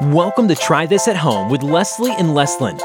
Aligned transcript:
Welcome 0.00 0.48
to 0.48 0.56
Try 0.56 0.86
This 0.86 1.06
at 1.06 1.16
Home 1.16 1.48
with 1.48 1.62
Leslie 1.62 2.10
and 2.10 2.34
Leslin, 2.34 2.78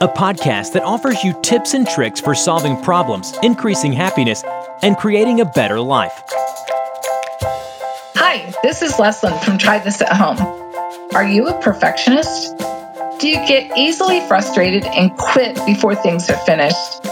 a 0.00 0.08
podcast 0.08 0.74
that 0.74 0.82
offers 0.84 1.24
you 1.24 1.34
tips 1.40 1.72
and 1.72 1.88
tricks 1.88 2.20
for 2.20 2.34
solving 2.34 2.78
problems, 2.82 3.34
increasing 3.42 3.94
happiness, 3.94 4.44
and 4.82 4.98
creating 4.98 5.40
a 5.40 5.46
better 5.46 5.80
life. 5.80 6.12
Hi, 8.16 8.52
this 8.62 8.82
is 8.82 8.98
Leslin 8.98 9.38
from 9.42 9.56
Try 9.56 9.78
This 9.78 10.02
at 10.02 10.12
Home. 10.12 10.36
Are 11.14 11.26
you 11.26 11.48
a 11.48 11.58
perfectionist? 11.62 12.58
Do 13.18 13.26
you 13.26 13.36
get 13.48 13.76
easily 13.78 14.20
frustrated 14.28 14.84
and 14.84 15.16
quit 15.16 15.56
before 15.64 15.94
things 15.94 16.28
are 16.28 16.36
finished? 16.44 17.02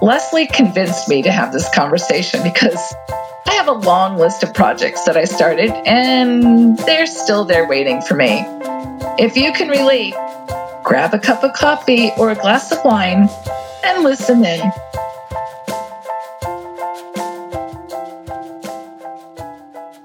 Leslie 0.00 0.46
convinced 0.46 1.08
me 1.08 1.22
to 1.22 1.32
have 1.32 1.52
this 1.52 1.68
conversation 1.74 2.40
because 2.44 2.94
I 3.46 3.54
have 3.54 3.68
a 3.68 3.72
long 3.72 4.18
list 4.18 4.42
of 4.42 4.54
projects 4.54 5.04
that 5.04 5.16
I 5.16 5.24
started, 5.24 5.70
and 5.86 6.76
they're 6.78 7.06
still 7.06 7.44
there 7.44 7.66
waiting 7.66 8.00
for 8.02 8.14
me. 8.14 8.44
If 9.18 9.36
you 9.36 9.52
can 9.52 9.68
relate, 9.68 10.14
grab 10.84 11.14
a 11.14 11.18
cup 11.18 11.44
of 11.44 11.52
coffee 11.52 12.10
or 12.18 12.30
a 12.30 12.34
glass 12.34 12.72
of 12.72 12.84
wine 12.84 13.28
and 13.84 14.04
listen 14.04 14.44
in. 14.44 14.60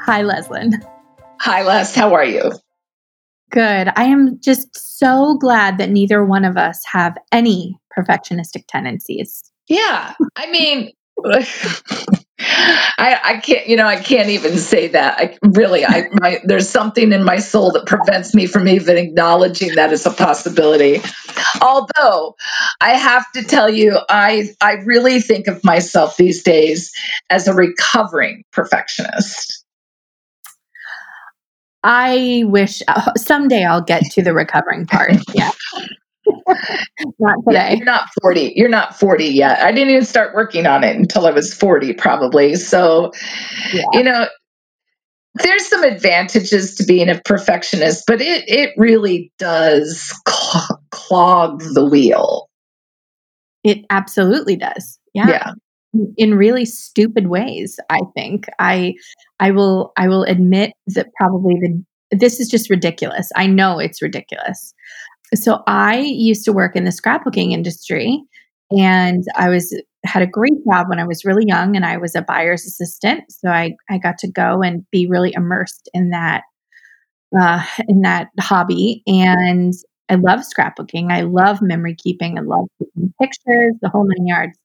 Hi, 0.02 0.22
Leslin. 0.22 0.82
Hi, 1.42 1.64
Les. 1.64 1.94
How 1.94 2.14
are 2.14 2.26
you? 2.26 2.52
Good. 3.52 3.92
I 3.96 4.04
am 4.06 4.40
just 4.42 4.98
so 5.00 5.38
glad 5.38 5.78
that 5.78 5.90
neither 5.90 6.24
one 6.26 6.44
of 6.44 6.58
us 6.58 6.84
have 6.92 7.18
any 7.32 7.80
perfectionistic 7.98 8.66
tendencies. 8.68 9.52
Yeah. 9.68 10.14
I 10.36 10.52
mean, 10.52 10.92
I, 12.40 13.20
I 13.24 13.38
can't, 13.38 13.68
you 13.68 13.78
know, 13.78 13.88
I 13.88 13.96
can't 13.96 14.30
even 14.30 14.58
say 14.58 14.90
that. 14.90 15.18
I 15.20 15.38
really, 15.44 15.86
I, 15.86 16.10
my, 16.14 16.40
there's 16.44 16.70
something 16.70 17.12
in 17.12 17.24
my 17.24 17.38
soul 17.40 17.72
that 17.72 17.86
prevents 17.86 18.36
me 18.36 18.46
from 18.46 18.68
even 18.68 18.98
acknowledging 18.98 19.76
that 19.76 19.92
as 19.92 20.06
a 20.06 20.12
possibility. 20.12 21.02
Although 21.62 22.36
I 22.80 22.92
have 22.92 23.32
to 23.34 23.44
tell 23.44 23.70
you, 23.70 24.00
I, 24.10 24.50
I 24.62 24.74
really 24.86 25.20
think 25.20 25.48
of 25.48 25.64
myself 25.64 26.18
these 26.18 26.44
days 26.44 26.92
as 27.30 27.48
a 27.48 27.54
recovering 27.54 28.44
perfectionist. 28.52 29.64
I 31.84 32.44
wish 32.46 32.82
someday 33.16 33.64
I'll 33.64 33.82
get 33.82 34.04
to 34.12 34.22
the 34.22 34.34
recovering 34.34 34.86
part. 34.86 35.14
Yeah. 35.34 35.52
Not 37.20 37.36
today. 37.48 37.54
Yeah, 37.54 37.74
you're 37.74 37.86
not 37.86 38.10
40. 38.22 38.54
You're 38.56 38.70
not 38.70 38.98
40 38.98 39.26
yet. 39.26 39.60
I 39.60 39.72
didn't 39.72 39.90
even 39.92 40.06
start 40.06 40.36
working 40.36 40.66
on 40.66 40.84
it 40.84 40.96
until 40.96 41.28
I 41.28 41.32
was 41.32 41.54
40, 41.54 41.94
probably. 41.94 42.56
So, 42.56 43.12
yeah. 43.74 43.84
you 43.94 44.04
know, 44.04 44.28
there's 45.36 45.68
some 45.68 45.84
advantages 45.84 46.76
to 46.76 46.84
being 46.84 47.10
a 47.10 47.22
perfectionist, 47.24 48.06
but 48.08 48.22
it 48.22 48.44
it 48.48 48.74
really 48.78 49.32
does 49.38 50.14
clog, 50.26 50.80
clog 50.92 51.64
the 51.74 51.86
wheel. 51.86 52.50
It 53.64 53.86
absolutely 53.90 54.56
does. 54.56 55.00
Yeah. 55.14 55.30
Yeah. 55.30 55.52
In 56.18 56.36
really 56.36 56.66
stupid 56.66 57.28
ways, 57.28 57.80
I 57.90 58.02
think. 58.16 58.46
I 58.60 58.94
I 59.40 59.52
will 59.52 59.94
I 59.98 60.08
will 60.08 60.24
admit 60.24 60.74
that 60.88 61.08
probably 61.20 61.56
the 61.62 61.84
this 62.12 62.40
is 62.40 62.48
just 62.48 62.70
ridiculous. 62.70 63.30
I 63.36 63.48
know 63.48 63.80
it's 63.80 64.02
ridiculous 64.02 64.74
so 65.36 65.64
I 65.68 66.00
used 66.00 66.46
to 66.46 66.54
work 66.54 66.76
in 66.76 66.86
the 66.86 66.92
scrapbooking 66.92 67.52
industry 67.52 68.24
and 68.72 69.24
I 69.36 69.50
was 69.50 69.76
had 70.06 70.22
a 70.22 70.28
great 70.28 70.54
job 70.70 70.88
when 70.90 71.00
I 71.00 71.06
was 71.06 71.26
really 71.26 71.46
young 71.46 71.76
and 71.76 71.86
I 71.86 71.98
was 71.98 72.16
a 72.16 72.22
buyer's 72.22 72.66
assistant. 72.66 73.24
So 73.30 73.50
I, 73.50 73.76
I 73.90 73.98
got 73.98 74.18
to 74.20 74.32
go 74.32 74.62
and 74.62 74.86
be 74.92 75.08
really 75.08 75.34
immersed 75.36 75.90
in 75.94 76.12
that 76.12 76.44
uh, 77.38 77.64
in 77.88 78.02
that 78.02 78.30
hobby. 78.40 79.04
And 79.06 79.74
I 80.10 80.16
love 80.16 80.42
scrapbooking. 80.42 81.12
I 81.12 81.22
love 81.22 81.62
memory 81.62 81.96
keeping. 81.96 82.38
I 82.38 82.42
love 82.42 82.68
taking 82.80 83.14
pictures, 83.22 83.74
the 83.82 83.90
whole 83.90 84.08
nine 84.08 84.28
yards. 84.28 84.58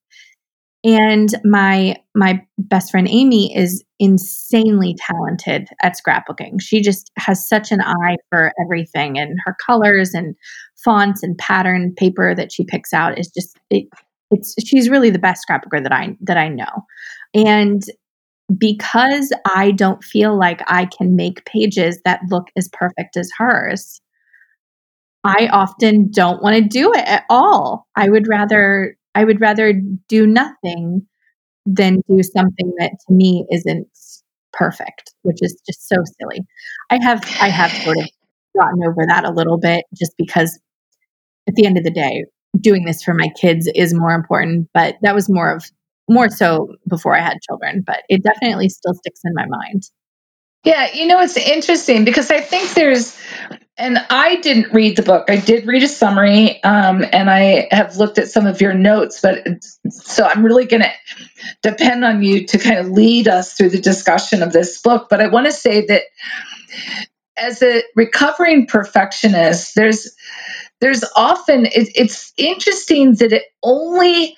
And 0.84 1.30
my 1.44 1.96
my 2.14 2.44
best 2.58 2.90
friend 2.90 3.08
Amy 3.08 3.56
is 3.56 3.84
insanely 4.00 4.96
talented 4.98 5.68
at 5.82 5.94
scrapbooking. 5.96 6.60
She 6.60 6.80
just 6.80 7.10
has 7.16 7.48
such 7.48 7.70
an 7.70 7.80
eye 7.80 8.16
for 8.30 8.52
everything 8.60 9.16
and 9.16 9.38
her 9.44 9.56
colors 9.64 10.12
and 10.12 10.34
fonts 10.84 11.22
and 11.22 11.38
pattern 11.38 11.94
paper 11.96 12.34
that 12.34 12.50
she 12.50 12.64
picks 12.64 12.92
out 12.92 13.16
is 13.16 13.28
just 13.28 13.56
it, 13.70 13.86
it's 14.32 14.54
she's 14.66 14.88
really 14.88 15.10
the 15.10 15.20
best 15.20 15.44
scrapbooker 15.48 15.82
that 15.82 15.92
I 15.92 16.16
that 16.20 16.36
I 16.36 16.48
know. 16.48 16.84
And 17.32 17.82
because 18.58 19.32
I 19.46 19.70
don't 19.70 20.02
feel 20.02 20.36
like 20.36 20.62
I 20.66 20.86
can 20.86 21.14
make 21.14 21.44
pages 21.44 22.00
that 22.04 22.20
look 22.28 22.48
as 22.56 22.68
perfect 22.72 23.16
as 23.16 23.30
hers, 23.38 24.00
I 25.22 25.48
often 25.52 26.10
don't 26.10 26.42
want 26.42 26.56
to 26.56 26.68
do 26.68 26.92
it 26.92 27.06
at 27.06 27.24
all. 27.30 27.86
I 27.96 28.08
would 28.08 28.26
rather 28.26 28.96
I 29.14 29.24
would 29.24 29.40
rather 29.40 29.72
do 30.08 30.26
nothing 30.26 31.06
than 31.66 32.02
do 32.08 32.22
something 32.22 32.72
that 32.78 32.92
to 33.06 33.12
me 33.12 33.46
isn't 33.52 33.86
perfect, 34.52 35.14
which 35.22 35.38
is 35.40 35.60
just 35.66 35.88
so 35.88 35.96
silly. 36.20 36.40
I 36.90 37.02
have 37.02 37.24
I 37.40 37.48
have 37.48 37.70
sort 37.84 37.98
of 37.98 38.08
gotten 38.58 38.82
over 38.84 39.04
that 39.06 39.24
a 39.24 39.30
little 39.30 39.58
bit 39.58 39.84
just 39.94 40.12
because 40.18 40.58
at 41.48 41.54
the 41.54 41.66
end 41.66 41.78
of 41.78 41.84
the 41.84 41.90
day, 41.90 42.24
doing 42.60 42.84
this 42.84 43.02
for 43.02 43.14
my 43.14 43.28
kids 43.40 43.68
is 43.74 43.94
more 43.94 44.12
important, 44.12 44.68
but 44.74 44.96
that 45.02 45.14
was 45.14 45.28
more 45.28 45.50
of 45.50 45.70
more 46.08 46.28
so 46.28 46.68
before 46.88 47.16
I 47.16 47.20
had 47.20 47.38
children, 47.48 47.82
but 47.86 48.02
it 48.08 48.22
definitely 48.22 48.68
still 48.68 48.94
sticks 48.94 49.20
in 49.24 49.32
my 49.34 49.46
mind. 49.46 49.84
Yeah, 50.64 50.92
you 50.92 51.06
know, 51.06 51.20
it's 51.20 51.36
interesting 51.36 52.04
because 52.04 52.30
I 52.30 52.40
think 52.40 52.74
there's, 52.74 53.18
and 53.78 53.98
I 54.10 54.36
didn't 54.36 54.72
read 54.72 54.96
the 54.96 55.02
book. 55.02 55.24
I 55.28 55.36
did 55.36 55.66
read 55.66 55.82
a 55.82 55.88
summary, 55.88 56.62
um, 56.62 57.04
and 57.12 57.30
I 57.30 57.68
have 57.70 57.96
looked 57.96 58.18
at 58.18 58.28
some 58.28 58.46
of 58.46 58.60
your 58.60 58.74
notes, 58.74 59.20
but 59.20 59.46
so 59.88 60.24
I'm 60.24 60.44
really 60.44 60.66
going 60.66 60.82
to 60.82 60.92
depend 61.62 62.04
on 62.04 62.22
you 62.22 62.46
to 62.46 62.58
kind 62.58 62.78
of 62.78 62.90
lead 62.90 63.28
us 63.28 63.54
through 63.54 63.70
the 63.70 63.80
discussion 63.80 64.42
of 64.42 64.52
this 64.52 64.80
book. 64.80 65.08
But 65.08 65.20
I 65.20 65.28
want 65.28 65.46
to 65.46 65.52
say 65.52 65.86
that 65.86 66.02
as 67.36 67.62
a 67.62 67.82
recovering 67.96 68.66
perfectionist, 68.66 69.74
there's 69.74 70.14
there's 70.80 71.04
often 71.16 71.66
it, 71.66 71.88
it's 71.94 72.32
interesting 72.36 73.14
that 73.16 73.32
it 73.32 73.44
only 73.62 74.36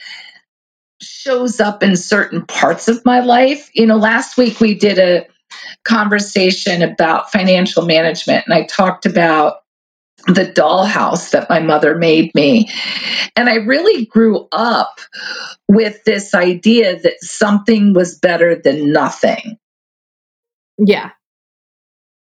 shows 1.01 1.59
up 1.59 1.83
in 1.83 1.97
certain 1.97 2.47
parts 2.47 2.87
of 2.87 3.05
my 3.05 3.21
life. 3.21 3.69
You 3.75 3.87
know, 3.87 3.97
last 3.97 4.37
week 4.37 4.61
we 4.61 4.75
did 4.75 4.99
a 4.99 5.27
conversation 5.85 6.83
about 6.83 7.33
financial 7.33 7.85
management, 7.87 8.45
and 8.47 8.55
I 8.55 8.65
talked 8.65 9.07
about 9.07 9.59
the 10.27 10.47
dollhouse 10.47 11.31
that 11.33 11.51
my 11.51 11.61
mother 11.61 11.97
made 11.97 12.35
me. 12.35 12.71
And 13.37 13.49
I 13.49 13.57
really 13.57 14.07
grew 14.07 14.49
up 14.53 15.01
with 15.69 16.03
this 16.05 16.35
idea 16.35 16.99
that 17.01 17.21
something 17.21 17.93
was 17.93 18.19
better 18.19 18.55
than 18.55 18.91
nothing. 18.93 19.59
Yeah. 20.79 21.11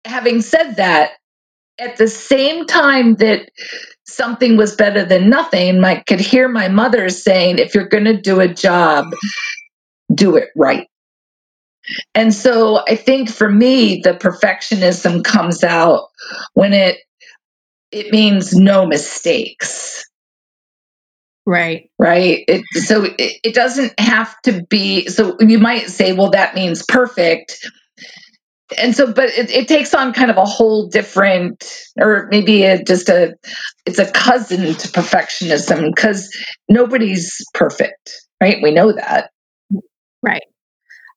Having 0.03 0.41
said 0.41 0.73
that, 0.73 1.11
at 1.77 1.97
the 1.97 2.07
same 2.07 2.65
time 2.65 3.15
that 3.15 3.51
something 4.05 4.55
was 4.57 4.75
better 4.75 5.03
than 5.03 5.29
nothing, 5.29 5.83
I 5.83 6.01
could 6.01 6.21
hear 6.21 6.47
my 6.47 6.69
mother 6.69 7.09
saying, 7.09 7.59
if 7.59 7.75
you're 7.75 7.89
going 7.89 8.05
to 8.05 8.19
do 8.19 8.39
a 8.39 8.47
job, 8.47 9.13
do 10.13 10.37
it 10.37 10.49
right. 10.55 10.87
And 12.13 12.33
so 12.33 12.83
I 12.87 12.95
think 12.95 13.29
for 13.29 13.49
me, 13.49 14.01
the 14.03 14.13
perfectionism 14.13 15.23
comes 15.23 15.63
out 15.63 16.09
when 16.53 16.73
it 16.73 16.97
it 17.91 18.11
means 18.11 18.53
no 18.53 18.85
mistakes. 18.85 20.05
Right. 21.45 21.91
Right. 21.99 22.43
It, 22.47 22.63
so 22.73 23.03
it, 23.03 23.39
it 23.43 23.53
doesn't 23.53 23.99
have 23.99 24.35
to 24.43 24.63
be. 24.67 25.07
So 25.07 25.37
you 25.39 25.59
might 25.59 25.89
say, 25.89 26.13
well, 26.13 26.31
that 26.31 26.55
means 26.55 26.83
perfect. 26.85 27.57
And 28.79 28.95
so, 28.95 29.13
but 29.13 29.29
it, 29.29 29.51
it 29.51 29.67
takes 29.67 29.93
on 29.93 30.11
kind 30.11 30.31
of 30.31 30.37
a 30.37 30.45
whole 30.45 30.89
different, 30.89 31.63
or 31.99 32.27
maybe 32.31 32.63
a, 32.63 32.83
just 32.83 33.09
a, 33.09 33.35
it's 33.85 33.99
a 33.99 34.11
cousin 34.11 34.73
to 34.73 34.87
perfectionism 34.87 35.91
because 35.95 36.35
nobody's 36.67 37.45
perfect, 37.53 38.11
right? 38.41 38.57
We 38.63 38.71
know 38.71 38.91
that. 38.91 39.29
Right. 40.23 40.41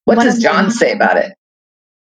What 0.08 0.16
One 0.16 0.24
does 0.26 0.42
Jon 0.42 0.70
say 0.70 0.92
about 0.92 1.18
it? 1.18 1.34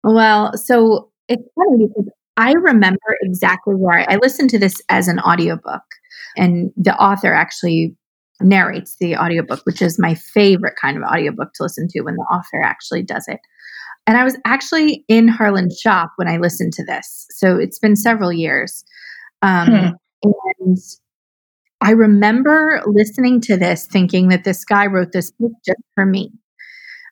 Well, 0.02 0.58
so 0.58 1.08
it's 1.26 1.42
funny 1.54 1.86
because 1.86 2.12
I 2.36 2.52
remember 2.52 3.16
exactly 3.22 3.74
where 3.74 4.00
I, 4.00 4.14
I 4.14 4.16
listened 4.16 4.50
to 4.50 4.58
this 4.58 4.82
as 4.90 5.08
an 5.08 5.20
audiobook, 5.20 5.80
and 6.36 6.70
the 6.76 6.94
author 6.96 7.32
actually 7.32 7.96
narrates 8.42 8.96
the 9.00 9.16
audiobook, 9.16 9.62
which 9.64 9.80
is 9.80 9.98
my 9.98 10.14
favorite 10.14 10.74
kind 10.78 10.98
of 10.98 11.02
audiobook 11.02 11.54
to 11.54 11.62
listen 11.62 11.88
to 11.92 12.02
when 12.02 12.16
the 12.16 12.24
author 12.24 12.60
actually 12.62 13.02
does 13.02 13.24
it. 13.26 13.40
And 14.06 14.18
I 14.18 14.24
was 14.24 14.36
actually 14.44 15.06
in 15.08 15.26
Harlan's 15.26 15.80
shop 15.80 16.10
when 16.16 16.28
I 16.28 16.36
listened 16.36 16.74
to 16.74 16.84
this. 16.84 17.26
So 17.30 17.56
it's 17.56 17.78
been 17.78 17.96
several 17.96 18.34
years. 18.34 18.84
Um, 19.40 19.68
hmm. 19.68 19.88
And 20.60 20.78
I 21.80 21.92
remember 21.92 22.82
listening 22.84 23.40
to 23.42 23.56
this 23.56 23.86
thinking 23.86 24.28
that 24.28 24.44
this 24.44 24.62
guy 24.62 24.88
wrote 24.88 25.12
this 25.12 25.30
book 25.30 25.52
just 25.64 25.80
for 25.94 26.04
me 26.04 26.32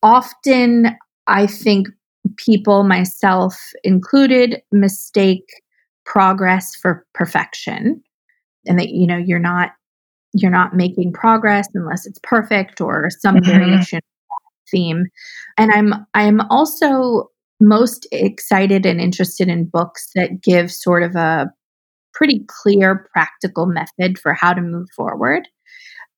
often 0.02 0.96
I 1.26 1.46
think 1.46 1.88
people, 2.36 2.84
myself 2.84 3.54
included, 3.84 4.62
mistake 4.72 5.48
progress 6.04 6.74
for 6.74 7.06
perfection 7.14 8.02
and 8.66 8.78
that 8.78 8.90
you 8.90 9.06
know 9.06 9.16
you're 9.16 9.38
not 9.38 9.70
you're 10.34 10.50
not 10.50 10.74
making 10.74 11.12
progress 11.12 11.68
unless 11.74 12.06
it's 12.06 12.18
perfect 12.22 12.80
or 12.80 13.08
some 13.20 13.36
mm-hmm. 13.36 13.50
variation 13.50 14.00
theme 14.70 15.06
and 15.56 15.70
i'm 15.72 15.94
i'm 16.14 16.40
also 16.50 17.28
most 17.60 18.06
excited 18.10 18.84
and 18.84 19.00
interested 19.00 19.48
in 19.48 19.64
books 19.64 20.10
that 20.14 20.42
give 20.42 20.72
sort 20.72 21.02
of 21.02 21.14
a 21.14 21.48
pretty 22.12 22.44
clear 22.48 23.08
practical 23.12 23.66
method 23.66 24.18
for 24.18 24.34
how 24.34 24.52
to 24.52 24.60
move 24.60 24.88
forward 24.96 25.46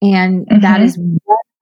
and 0.00 0.46
mm-hmm. 0.46 0.60
that 0.60 0.80
is 0.80 0.98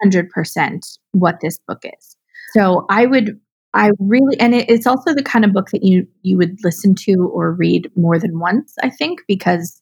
100% 0.05 0.99
what 1.13 1.39
this 1.41 1.59
book 1.67 1.83
is 1.85 2.17
so 2.55 2.87
i 2.91 3.07
would 3.07 3.39
i 3.75 3.91
really 3.99 4.39
and 4.41 4.55
it, 4.55 4.69
it's 4.69 4.87
also 4.87 5.15
the 5.15 5.23
kind 5.23 5.45
of 5.45 5.53
book 5.53 5.71
that 5.71 5.83
you 5.83 6.07
you 6.23 6.37
would 6.37 6.57
listen 6.65 6.95
to 6.95 7.31
or 7.33 7.53
read 7.53 7.91
more 7.97 8.19
than 8.19 8.39
once 8.39 8.75
i 8.83 8.91
think 8.91 9.21
because 9.29 9.81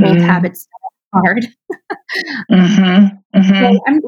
old 0.00 0.16
mm-hmm. 0.16 0.24
habits 0.24 0.68
hard. 1.12 1.46
mm-hmm, 2.50 3.38
mm-hmm. 3.38 3.48
So 3.48 3.80
I'm 3.86 4.00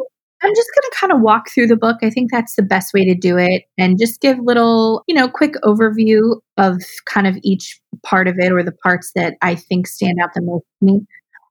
I'm 0.43 0.55
just 0.55 0.70
going 0.75 0.91
to 0.91 0.97
kind 0.99 1.12
of 1.12 1.20
walk 1.20 1.50
through 1.50 1.67
the 1.67 1.76
book. 1.76 1.99
I 2.03 2.08
think 2.08 2.31
that's 2.31 2.56
the 2.56 2.62
best 2.62 2.94
way 2.94 3.05
to 3.05 3.14
do 3.14 3.37
it 3.37 3.64
and 3.76 3.99
just 3.99 4.23
give 4.23 4.38
little, 4.38 5.05
you 5.06 5.14
know, 5.14 5.29
quick 5.29 5.53
overview 5.64 6.41
of 6.56 6.82
kind 7.05 7.26
of 7.26 7.37
each 7.43 7.79
part 8.06 8.26
of 8.26 8.38
it 8.38 8.50
or 8.50 8.62
the 8.62 8.73
parts 8.73 9.12
that 9.14 9.35
I 9.43 9.55
think 9.55 9.87
stand 9.87 10.17
out 10.23 10.31
the 10.35 10.41
most 10.41 10.64
to 10.79 10.87
me. 10.87 11.00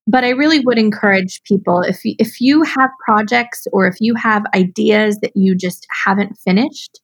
But 0.10 0.24
I 0.24 0.30
really 0.30 0.60
would 0.62 0.80
encourage 0.80 1.44
people 1.44 1.82
if 1.82 2.04
you, 2.04 2.16
if 2.18 2.42
you 2.42 2.64
have 2.64 2.90
projects 3.06 3.68
or 3.72 3.86
if 3.86 3.98
you 4.00 4.16
have 4.16 4.44
ideas 4.56 5.20
that 5.22 5.34
you 5.36 5.54
just 5.54 5.86
haven't 6.04 6.36
finished 6.40 7.00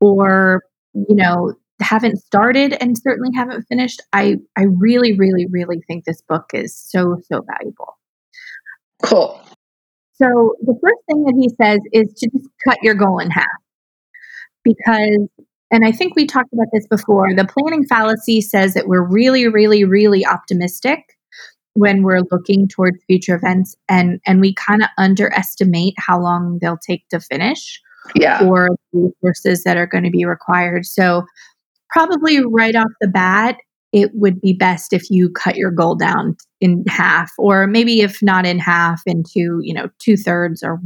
or 0.00 0.62
you 0.94 1.14
know 1.14 1.52
haven't 1.82 2.16
started 2.16 2.72
and 2.80 2.96
certainly 2.96 3.28
haven't 3.34 3.64
finished, 3.68 4.00
I 4.14 4.36
I 4.56 4.62
really 4.62 5.12
really 5.12 5.44
really 5.50 5.82
think 5.86 6.06
this 6.06 6.22
book 6.22 6.46
is 6.54 6.74
so 6.74 7.18
so 7.30 7.44
valuable. 7.54 7.98
Cool. 9.02 9.38
So 10.14 10.54
the 10.62 10.78
first 10.82 11.00
thing 11.06 11.24
that 11.24 11.34
he 11.38 11.50
says 11.60 11.80
is 11.92 12.14
to 12.14 12.30
just 12.30 12.48
cut 12.66 12.78
your 12.82 12.94
goal 12.94 13.18
in 13.18 13.30
half. 13.30 13.44
Because 14.64 15.28
and 15.70 15.84
I 15.84 15.92
think 15.92 16.16
we 16.16 16.24
talked 16.24 16.54
about 16.54 16.68
this 16.72 16.86
before, 16.86 17.34
the 17.34 17.44
planning 17.44 17.84
fallacy 17.84 18.40
says 18.40 18.72
that 18.72 18.88
we're 18.88 19.06
really 19.06 19.48
really 19.48 19.84
really 19.84 20.24
optimistic 20.24 21.17
when 21.74 22.02
we're 22.02 22.22
looking 22.30 22.66
towards 22.68 23.02
future 23.06 23.36
events 23.36 23.76
and 23.88 24.20
and 24.26 24.40
we 24.40 24.54
kind 24.54 24.82
of 24.82 24.88
underestimate 24.98 25.94
how 25.96 26.20
long 26.20 26.58
they'll 26.60 26.78
take 26.78 27.08
to 27.08 27.20
finish 27.20 27.80
yeah. 28.14 28.44
or 28.44 28.70
resources 28.92 29.64
that 29.64 29.76
are 29.76 29.86
going 29.86 30.04
to 30.04 30.10
be 30.10 30.24
required. 30.24 30.86
So 30.86 31.24
probably 31.90 32.44
right 32.44 32.74
off 32.74 32.90
the 33.00 33.08
bat, 33.08 33.56
it 33.92 34.10
would 34.14 34.40
be 34.40 34.52
best 34.52 34.92
if 34.92 35.10
you 35.10 35.30
cut 35.30 35.56
your 35.56 35.70
goal 35.70 35.94
down 35.94 36.36
in 36.60 36.84
half, 36.88 37.32
or 37.38 37.66
maybe 37.66 38.00
if 38.00 38.22
not 38.22 38.44
in 38.44 38.58
half, 38.58 39.02
into 39.06 39.60
you 39.62 39.72
know 39.72 39.88
two 39.98 40.16
thirds 40.16 40.62
or 40.62 40.80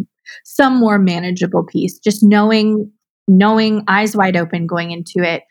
some 0.44 0.76
more 0.76 0.99
manageable 0.99 1.64
piece. 1.64 1.99
Just 1.99 2.23
knowing, 2.23 2.90
knowing 3.26 3.84
eyes 3.88 4.17
wide 4.17 4.37
open 4.37 4.67
going 4.67 4.93
into 4.93 5.19
it 5.19 5.43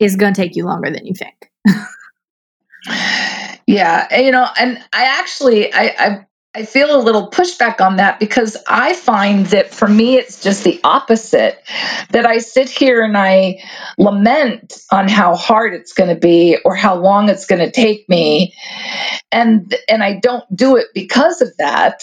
is 0.00 0.16
going 0.16 0.34
to 0.34 0.40
take 0.40 0.56
you 0.56 0.64
longer 0.64 0.90
than 0.90 1.06
you 1.06 1.14
think. 1.14 1.50
yeah, 3.70 4.18
you 4.18 4.32
know, 4.32 4.48
and 4.58 4.78
I 4.92 5.04
actually 5.04 5.72
I, 5.72 5.94
I 5.98 6.26
I 6.56 6.64
feel 6.64 6.96
a 6.96 6.98
little 7.00 7.30
pushback 7.30 7.80
on 7.80 7.98
that 7.98 8.18
because 8.18 8.56
I 8.66 8.94
find 8.94 9.46
that 9.46 9.72
for 9.72 9.86
me, 9.86 10.16
it's 10.16 10.42
just 10.42 10.64
the 10.64 10.80
opposite. 10.82 11.62
That 12.10 12.26
I 12.26 12.38
sit 12.38 12.68
here 12.68 13.02
and 13.04 13.16
I 13.16 13.62
lament 13.96 14.74
on 14.90 15.06
how 15.06 15.36
hard 15.36 15.74
it's 15.74 15.92
going 15.92 16.12
to 16.12 16.18
be 16.20 16.58
or 16.64 16.74
how 16.74 16.96
long 16.96 17.28
it's 17.28 17.46
going 17.46 17.60
to 17.60 17.70
take 17.70 18.08
me, 18.08 18.54
and 19.30 19.72
and 19.88 20.02
I 20.02 20.18
don't 20.18 20.44
do 20.54 20.74
it 20.74 20.88
because 20.92 21.40
of 21.40 21.56
that. 21.58 22.02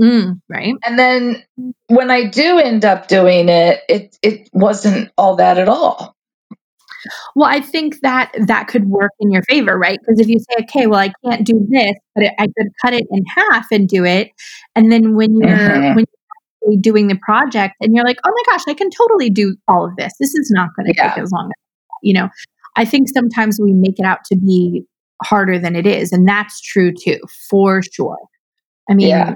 Mm, 0.00 0.40
right. 0.48 0.74
And 0.84 0.96
then 0.96 1.42
when 1.88 2.12
I 2.12 2.26
do 2.28 2.60
end 2.60 2.84
up 2.84 3.08
doing 3.08 3.48
it, 3.48 3.80
it 3.88 4.16
it 4.22 4.48
wasn't 4.52 5.10
all 5.18 5.36
that 5.36 5.58
at 5.58 5.68
all. 5.68 6.14
Well, 7.34 7.48
I 7.48 7.60
think 7.60 8.00
that 8.00 8.32
that 8.46 8.68
could 8.68 8.86
work 8.86 9.12
in 9.20 9.30
your 9.30 9.42
favor, 9.48 9.78
right? 9.78 9.98
Because 10.00 10.20
if 10.20 10.28
you 10.28 10.38
say, 10.38 10.64
okay, 10.64 10.86
well, 10.86 11.00
I 11.00 11.12
can't 11.24 11.44
do 11.44 11.66
this, 11.70 11.94
but 12.14 12.24
I 12.38 12.46
could 12.46 12.68
cut 12.82 12.94
it 12.94 13.04
in 13.10 13.24
half 13.36 13.66
and 13.70 13.88
do 13.88 14.04
it, 14.04 14.30
and 14.74 14.90
then 14.92 15.14
when 15.14 15.36
you're 15.36 15.48
mm-hmm. 15.50 15.96
when 15.96 16.04
you're 16.66 16.80
doing 16.80 17.08
the 17.08 17.18
project, 17.24 17.74
and 17.80 17.94
you're 17.94 18.04
like, 18.04 18.18
oh 18.24 18.30
my 18.30 18.52
gosh, 18.52 18.64
I 18.68 18.74
can 18.74 18.90
totally 18.90 19.30
do 19.30 19.56
all 19.68 19.84
of 19.84 19.96
this. 19.96 20.12
This 20.20 20.34
is 20.34 20.50
not 20.52 20.70
going 20.76 20.86
to 20.86 20.94
yeah. 20.96 21.14
take 21.14 21.22
as 21.22 21.30
long 21.32 21.46
as 21.46 21.98
you 22.02 22.14
know. 22.14 22.28
I 22.76 22.84
think 22.84 23.08
sometimes 23.08 23.58
we 23.60 23.72
make 23.72 23.98
it 23.98 24.06
out 24.06 24.24
to 24.26 24.36
be 24.36 24.84
harder 25.22 25.58
than 25.58 25.76
it 25.76 25.86
is, 25.86 26.12
and 26.12 26.26
that's 26.26 26.60
true 26.60 26.92
too, 26.92 27.18
for 27.50 27.82
sure. 27.82 28.18
I 28.90 28.94
mean, 28.94 29.08
yeah. 29.08 29.34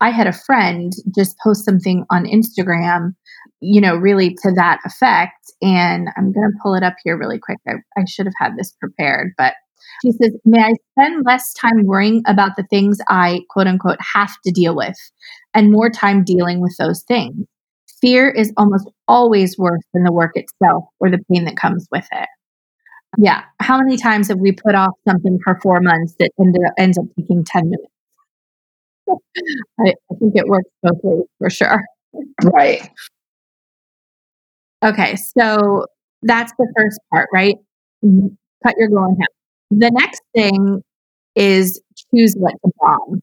I 0.00 0.10
had 0.10 0.26
a 0.26 0.32
friend 0.32 0.92
just 1.14 1.36
post 1.42 1.64
something 1.64 2.04
on 2.10 2.24
Instagram, 2.24 3.14
you 3.60 3.80
know, 3.80 3.96
really 3.96 4.34
to 4.42 4.52
that 4.54 4.80
effect. 4.84 5.52
And 5.62 6.08
I'm 6.16 6.32
going 6.32 6.50
to 6.50 6.58
pull 6.62 6.74
it 6.74 6.82
up 6.82 6.94
here 7.02 7.18
really 7.18 7.38
quick. 7.38 7.58
I, 7.66 7.74
I 7.96 8.04
should 8.06 8.26
have 8.26 8.34
had 8.38 8.56
this 8.56 8.72
prepared, 8.80 9.32
but 9.36 9.54
she 10.02 10.12
says, 10.12 10.36
May 10.44 10.62
I 10.62 10.74
spend 10.92 11.24
less 11.24 11.52
time 11.54 11.84
worrying 11.84 12.22
about 12.26 12.56
the 12.56 12.64
things 12.64 12.98
I 13.08 13.40
quote 13.50 13.66
unquote 13.66 13.98
have 14.14 14.34
to 14.44 14.52
deal 14.52 14.76
with 14.76 14.96
and 15.54 15.72
more 15.72 15.90
time 15.90 16.24
dealing 16.24 16.60
with 16.60 16.76
those 16.78 17.02
things? 17.02 17.46
Fear 18.00 18.30
is 18.30 18.52
almost 18.56 18.88
always 19.08 19.58
worse 19.58 19.82
than 19.92 20.04
the 20.04 20.12
work 20.12 20.32
itself 20.36 20.84
or 21.00 21.10
the 21.10 21.18
pain 21.30 21.44
that 21.46 21.56
comes 21.56 21.88
with 21.90 22.06
it. 22.12 22.28
Yeah. 23.16 23.42
How 23.60 23.78
many 23.78 23.96
times 23.96 24.28
have 24.28 24.38
we 24.38 24.52
put 24.52 24.74
off 24.74 24.92
something 25.08 25.38
for 25.42 25.58
four 25.60 25.80
months 25.80 26.14
that 26.20 26.30
up, 26.38 26.72
ends 26.78 26.98
up 26.98 27.06
taking 27.18 27.44
10 27.44 27.70
minutes? 27.70 27.92
I, 29.80 29.94
I 30.12 30.14
think 30.18 30.34
it 30.36 30.46
works 30.46 30.70
both 30.82 30.98
ways 31.02 31.24
for 31.38 31.50
sure. 31.50 31.82
Right. 32.44 32.88
Okay, 34.84 35.16
so 35.16 35.86
that's 36.22 36.52
the 36.58 36.72
first 36.76 37.00
part, 37.12 37.28
right? 37.32 37.56
Mm-hmm. 38.04 38.28
Cut 38.66 38.74
your 38.78 38.88
goal 38.88 39.08
in 39.10 39.16
half. 39.20 39.28
The 39.70 39.90
next 39.90 40.22
thing 40.34 40.82
is 41.34 41.80
choose 42.14 42.34
what 42.38 42.54
to 42.64 42.72
bomb. 42.80 43.20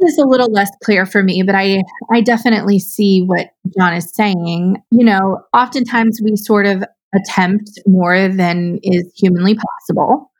This 0.00 0.12
is 0.12 0.18
a 0.18 0.26
little 0.26 0.50
less 0.52 0.70
clear 0.84 1.06
for 1.06 1.22
me, 1.22 1.42
but 1.42 1.54
I 1.54 1.82
I 2.12 2.20
definitely 2.20 2.78
see 2.78 3.22
what 3.22 3.48
Jon 3.78 3.94
is 3.94 4.10
saying. 4.14 4.76
You 4.90 5.04
know, 5.04 5.40
oftentimes 5.54 6.20
we 6.22 6.36
sort 6.36 6.66
of 6.66 6.84
attempt 7.14 7.70
more 7.86 8.28
than 8.28 8.78
is 8.82 9.10
humanly 9.16 9.56
possible 9.56 10.30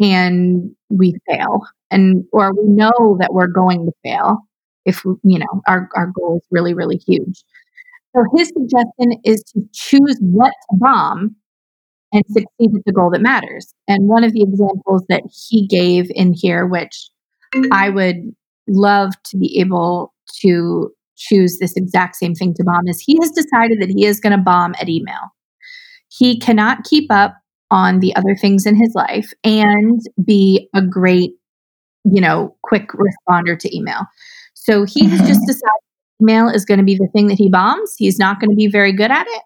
and 0.00 0.70
we 0.88 1.14
fail 1.28 1.62
and 1.90 2.24
or 2.32 2.52
we 2.52 2.68
know 2.68 3.16
that 3.20 3.32
we're 3.32 3.46
going 3.46 3.86
to 3.86 3.92
fail 4.04 4.38
if 4.86 5.04
you 5.04 5.38
know 5.38 5.62
our, 5.68 5.88
our 5.94 6.08
goal 6.08 6.38
is 6.38 6.46
really 6.50 6.74
really 6.74 6.96
huge 6.96 7.44
so 8.14 8.24
his 8.36 8.48
suggestion 8.48 9.20
is 9.24 9.42
to 9.44 9.62
choose 9.72 10.16
what 10.20 10.52
to 10.70 10.76
bomb 10.78 11.36
and 12.12 12.24
succeed 12.26 12.70
at 12.76 12.84
the 12.86 12.92
goal 12.92 13.10
that 13.10 13.20
matters 13.20 13.72
and 13.88 14.08
one 14.08 14.24
of 14.24 14.32
the 14.32 14.42
examples 14.42 15.04
that 15.08 15.22
he 15.48 15.66
gave 15.66 16.10
in 16.14 16.32
here 16.32 16.66
which 16.66 17.10
i 17.72 17.88
would 17.88 18.16
love 18.68 19.12
to 19.24 19.36
be 19.36 19.58
able 19.58 20.12
to 20.40 20.90
choose 21.16 21.58
this 21.58 21.76
exact 21.76 22.16
same 22.16 22.34
thing 22.34 22.54
to 22.54 22.64
bomb 22.64 22.88
is 22.88 23.00
he 23.00 23.16
has 23.20 23.30
decided 23.30 23.80
that 23.80 23.90
he 23.90 24.06
is 24.06 24.20
going 24.20 24.36
to 24.36 24.42
bomb 24.42 24.74
at 24.80 24.88
email 24.88 25.32
he 26.08 26.38
cannot 26.38 26.84
keep 26.84 27.10
up 27.10 27.34
on 27.70 28.00
the 28.00 28.14
other 28.16 28.34
things 28.34 28.66
in 28.66 28.74
his 28.74 28.92
life 28.94 29.30
and 29.44 30.00
be 30.24 30.68
a 30.74 30.82
great 30.82 31.34
you 32.04 32.20
know, 32.20 32.56
quick 32.62 32.88
responder 32.90 33.58
to 33.58 33.76
email. 33.76 34.06
So 34.54 34.84
he 34.84 35.06
has 35.06 35.20
just 35.20 35.46
decided 35.46 35.70
email 36.20 36.48
is 36.48 36.64
going 36.64 36.78
to 36.78 36.84
be 36.84 36.96
the 36.96 37.08
thing 37.12 37.28
that 37.28 37.38
he 37.38 37.48
bombs. 37.48 37.94
He's 37.98 38.18
not 38.18 38.40
going 38.40 38.50
to 38.50 38.56
be 38.56 38.68
very 38.68 38.92
good 38.92 39.10
at 39.10 39.26
it. 39.26 39.42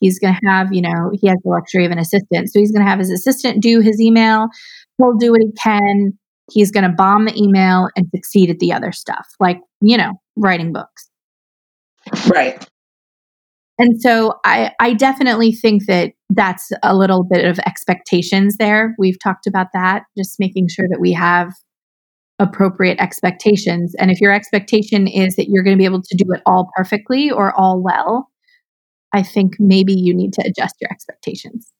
He's 0.00 0.18
going 0.18 0.34
to 0.34 0.48
have, 0.48 0.72
you 0.72 0.82
know, 0.82 1.10
he 1.12 1.26
has 1.26 1.36
the 1.42 1.50
luxury 1.50 1.84
of 1.84 1.90
an 1.90 1.98
assistant. 1.98 2.50
So 2.50 2.60
he's 2.60 2.70
going 2.70 2.84
to 2.84 2.90
have 2.90 3.00
his 3.00 3.10
assistant 3.10 3.62
do 3.62 3.80
his 3.80 4.00
email. 4.00 4.48
He'll 4.98 5.16
do 5.16 5.32
what 5.32 5.40
he 5.40 5.50
can. 5.60 6.16
He's 6.50 6.70
going 6.70 6.84
to 6.84 6.94
bomb 6.96 7.24
the 7.26 7.36
email 7.36 7.88
and 7.96 8.06
succeed 8.14 8.48
at 8.48 8.58
the 8.58 8.72
other 8.72 8.92
stuff, 8.92 9.26
like, 9.40 9.58
you 9.80 9.96
know, 9.96 10.12
writing 10.36 10.72
books. 10.72 11.08
Right. 12.26 12.66
And 13.78 14.00
so 14.00 14.34
I, 14.44 14.72
I 14.80 14.94
definitely 14.94 15.52
think 15.52 15.86
that 15.86 16.12
that's 16.30 16.70
a 16.82 16.96
little 16.96 17.22
bit 17.22 17.44
of 17.44 17.58
expectations 17.60 18.56
there. 18.56 18.94
We've 18.98 19.18
talked 19.22 19.46
about 19.46 19.68
that, 19.74 20.02
just 20.16 20.40
making 20.40 20.68
sure 20.68 20.86
that 20.88 21.00
we 21.00 21.12
have 21.12 21.52
appropriate 22.38 23.00
expectations. 23.00 23.94
And 23.98 24.10
if 24.10 24.20
your 24.20 24.32
expectation 24.32 25.06
is 25.06 25.36
that 25.36 25.48
you're 25.48 25.62
going 25.62 25.76
to 25.76 25.80
be 25.80 25.84
able 25.84 26.02
to 26.02 26.16
do 26.16 26.30
it 26.32 26.42
all 26.46 26.70
perfectly 26.76 27.30
or 27.30 27.52
all 27.58 27.80
well, 27.80 28.28
I 29.12 29.22
think 29.22 29.54
maybe 29.58 29.94
you 29.94 30.14
need 30.14 30.32
to 30.34 30.42
adjust 30.46 30.76
your 30.80 30.90
expectations. 30.90 31.72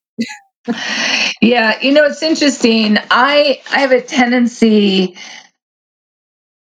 yeah, 1.41 1.81
you 1.81 1.93
know 1.93 2.05
it's 2.05 2.23
interesting. 2.23 2.99
I 3.11 3.61
I 3.71 3.81
have 3.81 3.93
a 3.93 4.01
tendency 4.01 5.17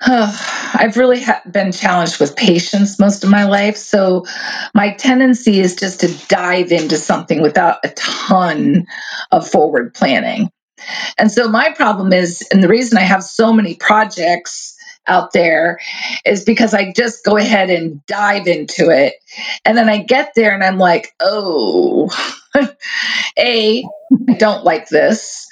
I've 0.03 0.97
really 0.97 1.21
ha- 1.21 1.41
been 1.49 1.71
challenged 1.71 2.19
with 2.19 2.35
patience 2.35 2.99
most 2.99 3.23
of 3.23 3.29
my 3.29 3.43
life. 3.43 3.77
So 3.77 4.25
my 4.73 4.93
tendency 4.93 5.59
is 5.59 5.75
just 5.75 6.01
to 6.01 6.27
dive 6.27 6.71
into 6.71 6.97
something 6.97 7.41
without 7.41 7.77
a 7.83 7.89
ton 7.89 8.87
of 9.31 9.47
forward 9.47 9.93
planning. 9.93 10.49
And 11.17 11.31
so 11.31 11.47
my 11.47 11.71
problem 11.71 12.13
is, 12.13 12.45
and 12.51 12.63
the 12.63 12.67
reason 12.67 12.97
I 12.97 13.01
have 13.01 13.23
so 13.23 13.53
many 13.53 13.75
projects 13.75 14.75
out 15.07 15.33
there 15.33 15.79
is 16.25 16.43
because 16.43 16.73
I 16.73 16.93
just 16.93 17.25
go 17.25 17.37
ahead 17.37 17.69
and 17.69 18.05
dive 18.05 18.47
into 18.47 18.89
it. 18.89 19.15
And 19.65 19.77
then 19.77 19.89
I 19.89 19.97
get 19.97 20.33
there 20.35 20.53
and 20.53 20.63
I'm 20.63 20.77
like, 20.77 21.13
oh, 21.19 22.09
A, 23.37 23.83
I 24.29 24.33
don't 24.37 24.63
like 24.63 24.89
this. 24.89 25.47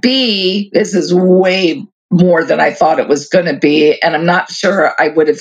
B, 0.00 0.70
this 0.72 0.94
is 0.94 1.14
way 1.14 1.84
more 2.10 2.44
than 2.44 2.60
I 2.60 2.72
thought 2.72 3.00
it 3.00 3.08
was 3.08 3.28
going 3.28 3.46
to 3.46 3.56
be. 3.58 4.00
And 4.00 4.14
I'm 4.14 4.26
not 4.26 4.50
sure 4.50 4.92
I 4.98 5.08
would 5.08 5.28
have 5.28 5.40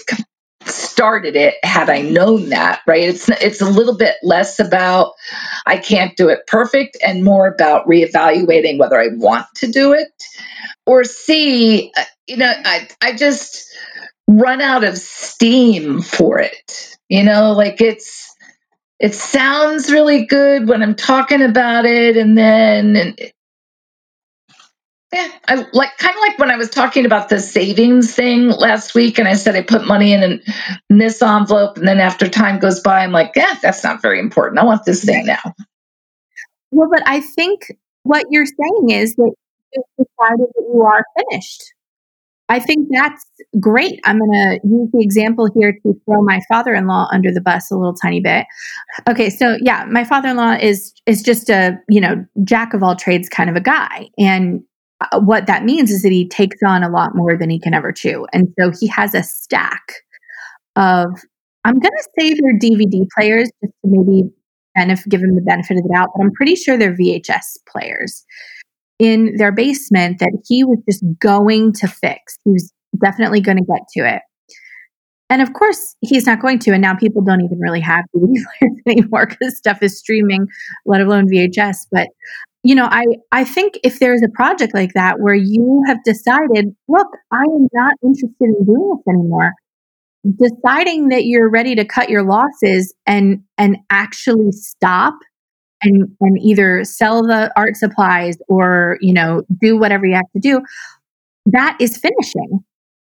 started 0.69 1.35
it 1.35 1.55
had 1.63 1.89
I 1.89 2.01
known 2.01 2.49
that, 2.49 2.81
right? 2.87 3.03
It's 3.03 3.29
it's 3.29 3.61
a 3.61 3.69
little 3.69 3.97
bit 3.97 4.15
less 4.23 4.59
about 4.59 5.13
I 5.65 5.77
can't 5.77 6.15
do 6.17 6.29
it 6.29 6.47
perfect 6.47 6.97
and 7.05 7.23
more 7.23 7.47
about 7.47 7.87
reevaluating 7.87 8.77
whether 8.79 8.99
I 8.99 9.07
want 9.13 9.45
to 9.55 9.67
do 9.67 9.93
it 9.93 10.11
or 10.85 11.01
uh, 11.01 12.03
you 12.27 12.37
know, 12.37 12.53
I 12.65 12.87
I 13.01 13.13
just 13.15 13.67
run 14.27 14.61
out 14.61 14.83
of 14.83 14.97
steam 14.97 16.01
for 16.01 16.39
it. 16.39 16.97
You 17.09 17.23
know, 17.23 17.53
like 17.53 17.81
it's 17.81 18.33
it 18.99 19.13
sounds 19.13 19.91
really 19.91 20.25
good 20.25 20.67
when 20.67 20.81
I'm 20.81 20.95
talking 20.95 21.41
about 21.41 21.85
it 21.85 22.17
and 22.17 22.37
then 22.37 23.15
yeah, 25.13 25.29
I 25.47 25.65
like 25.71 25.97
kind 25.97 26.15
of 26.15 26.21
like 26.21 26.37
when 26.37 26.51
I 26.51 26.57
was 26.57 26.69
talking 26.69 27.05
about 27.05 27.29
the 27.29 27.39
savings 27.39 28.13
thing 28.13 28.49
last 28.49 28.93
week, 28.93 29.17
and 29.17 29.27
I 29.27 29.33
said 29.33 29.55
I 29.55 29.61
put 29.61 29.87
money 29.87 30.11
in, 30.11 30.21
an, 30.21 30.41
in 30.89 30.97
this 30.97 31.21
envelope, 31.21 31.77
and 31.77 31.87
then 31.87 31.99
after 31.99 32.27
time 32.27 32.59
goes 32.59 32.81
by, 32.81 33.03
I'm 33.03 33.13
like, 33.13 33.31
yeah, 33.35 33.55
that's 33.61 33.83
not 33.83 34.01
very 34.01 34.19
important. 34.19 34.59
I 34.59 34.65
want 34.65 34.83
this 34.85 35.05
thing 35.05 35.25
now. 35.25 35.53
Well, 36.71 36.89
but 36.91 37.03
I 37.05 37.21
think 37.21 37.71
what 38.03 38.25
you're 38.29 38.45
saying 38.45 38.89
is 38.89 39.15
that 39.15 39.33
you 39.73 39.83
decided 39.97 40.47
that 40.55 40.71
you 40.73 40.81
are 40.81 41.05
finished. 41.17 41.63
I 42.49 42.59
think 42.59 42.87
that's 42.91 43.25
great. 43.59 43.99
I'm 44.05 44.19
going 44.19 44.31
to 44.31 44.59
use 44.63 44.89
the 44.93 45.01
example 45.01 45.49
here 45.53 45.73
to 45.83 46.01
throw 46.05 46.21
my 46.21 46.39
father-in-law 46.47 47.09
under 47.11 47.31
the 47.31 47.41
bus 47.41 47.69
a 47.71 47.75
little 47.75 47.93
tiny 47.93 48.21
bit. 48.21 48.45
Okay, 49.09 49.29
so 49.29 49.57
yeah, 49.61 49.85
my 49.89 50.05
father-in-law 50.05 50.57
is 50.61 50.93
is 51.05 51.21
just 51.21 51.49
a, 51.49 51.77
you 51.89 51.99
know, 51.99 52.25
jack 52.43 52.73
of 52.73 52.83
all 52.83 52.95
trades 52.95 53.27
kind 53.27 53.49
of 53.49 53.57
a 53.57 53.61
guy. 53.61 54.07
And 54.17 54.63
Uh, 54.99 55.19
what 55.19 55.45
that 55.45 55.63
means 55.63 55.91
is 55.91 56.01
that 56.01 56.11
he 56.11 56.27
takes 56.27 56.57
on 56.65 56.83
a 56.83 56.89
lot 56.89 57.15
more 57.15 57.37
than 57.37 57.49
he 57.49 57.59
can 57.59 57.73
ever 57.73 57.91
chew. 57.91 58.25
And 58.33 58.53
so 58.59 58.71
he 58.79 58.87
has 58.87 59.13
a 59.13 59.21
stack 59.21 59.93
of, 60.75 61.07
I'm 61.65 61.79
going 61.79 61.91
to 61.91 62.09
say 62.17 62.33
they're 62.33 62.59
DVD 62.59 63.05
players 63.15 63.49
just 63.61 63.73
to 63.83 63.89
maybe 63.89 64.23
of 64.77 65.03
give 65.09 65.21
him 65.21 65.35
the 65.35 65.41
benefit 65.41 65.77
of 65.77 65.83
the 65.83 65.89
doubt, 65.89 66.09
but 66.15 66.23
I'm 66.23 66.31
pretty 66.31 66.55
sure 66.55 66.77
they're 66.77 66.95
VHS 66.95 67.57
players 67.67 68.23
in 68.99 69.35
their 69.37 69.51
basement 69.51 70.19
that 70.19 70.31
he 70.47 70.63
was 70.63 70.77
just 70.87 71.03
going 71.19 71.73
to 71.73 71.87
fix. 71.87 72.37
He 72.45 72.51
was 72.51 72.71
definitely 73.03 73.41
going 73.41 73.57
to 73.57 73.63
get 73.63 73.81
to 73.93 74.15
it. 74.15 74.21
And 75.29 75.41
of 75.41 75.53
course, 75.53 75.95
he's 76.01 76.25
not 76.25 76.41
going 76.41 76.59
to. 76.59 76.71
And 76.71 76.81
now 76.81 76.95
people 76.95 77.21
don't 77.21 77.41
even 77.41 77.59
really 77.59 77.81
have 77.81 78.05
DVD 78.15 78.35
players 78.59 78.77
anymore 78.87 79.27
because 79.27 79.57
stuff 79.57 79.81
is 79.81 79.97
streaming, 79.97 80.47
let 80.85 81.01
alone 81.01 81.27
VHS. 81.27 81.87
But 81.91 82.07
you 82.63 82.75
know, 82.75 82.87
I, 82.91 83.05
I 83.31 83.43
think 83.43 83.79
if 83.83 83.99
there's 83.99 84.21
a 84.23 84.29
project 84.29 84.73
like 84.73 84.93
that 84.93 85.19
where 85.19 85.35
you 85.35 85.83
have 85.87 86.03
decided, 86.03 86.75
look, 86.87 87.07
I 87.31 87.43
am 87.43 87.67
not 87.73 87.93
interested 88.03 88.33
in 88.39 88.65
doing 88.65 88.95
this 88.95 89.13
anymore, 89.13 89.53
deciding 90.37 91.09
that 91.09 91.25
you're 91.25 91.49
ready 91.49 91.75
to 91.75 91.85
cut 91.85 92.09
your 92.09 92.23
losses 92.23 92.93
and 93.05 93.41
and 93.57 93.77
actually 93.89 94.51
stop 94.51 95.13
and 95.81 96.09
and 96.19 96.37
either 96.41 96.83
sell 96.83 97.21
the 97.21 97.51
art 97.55 97.75
supplies 97.75 98.37
or 98.49 98.97
you 99.01 99.13
know 99.13 99.43
do 99.61 99.77
whatever 99.77 100.05
you 100.05 100.15
have 100.15 100.31
to 100.33 100.39
do 100.39 100.61
that 101.45 101.77
is 101.79 101.97
finishing 101.97 102.59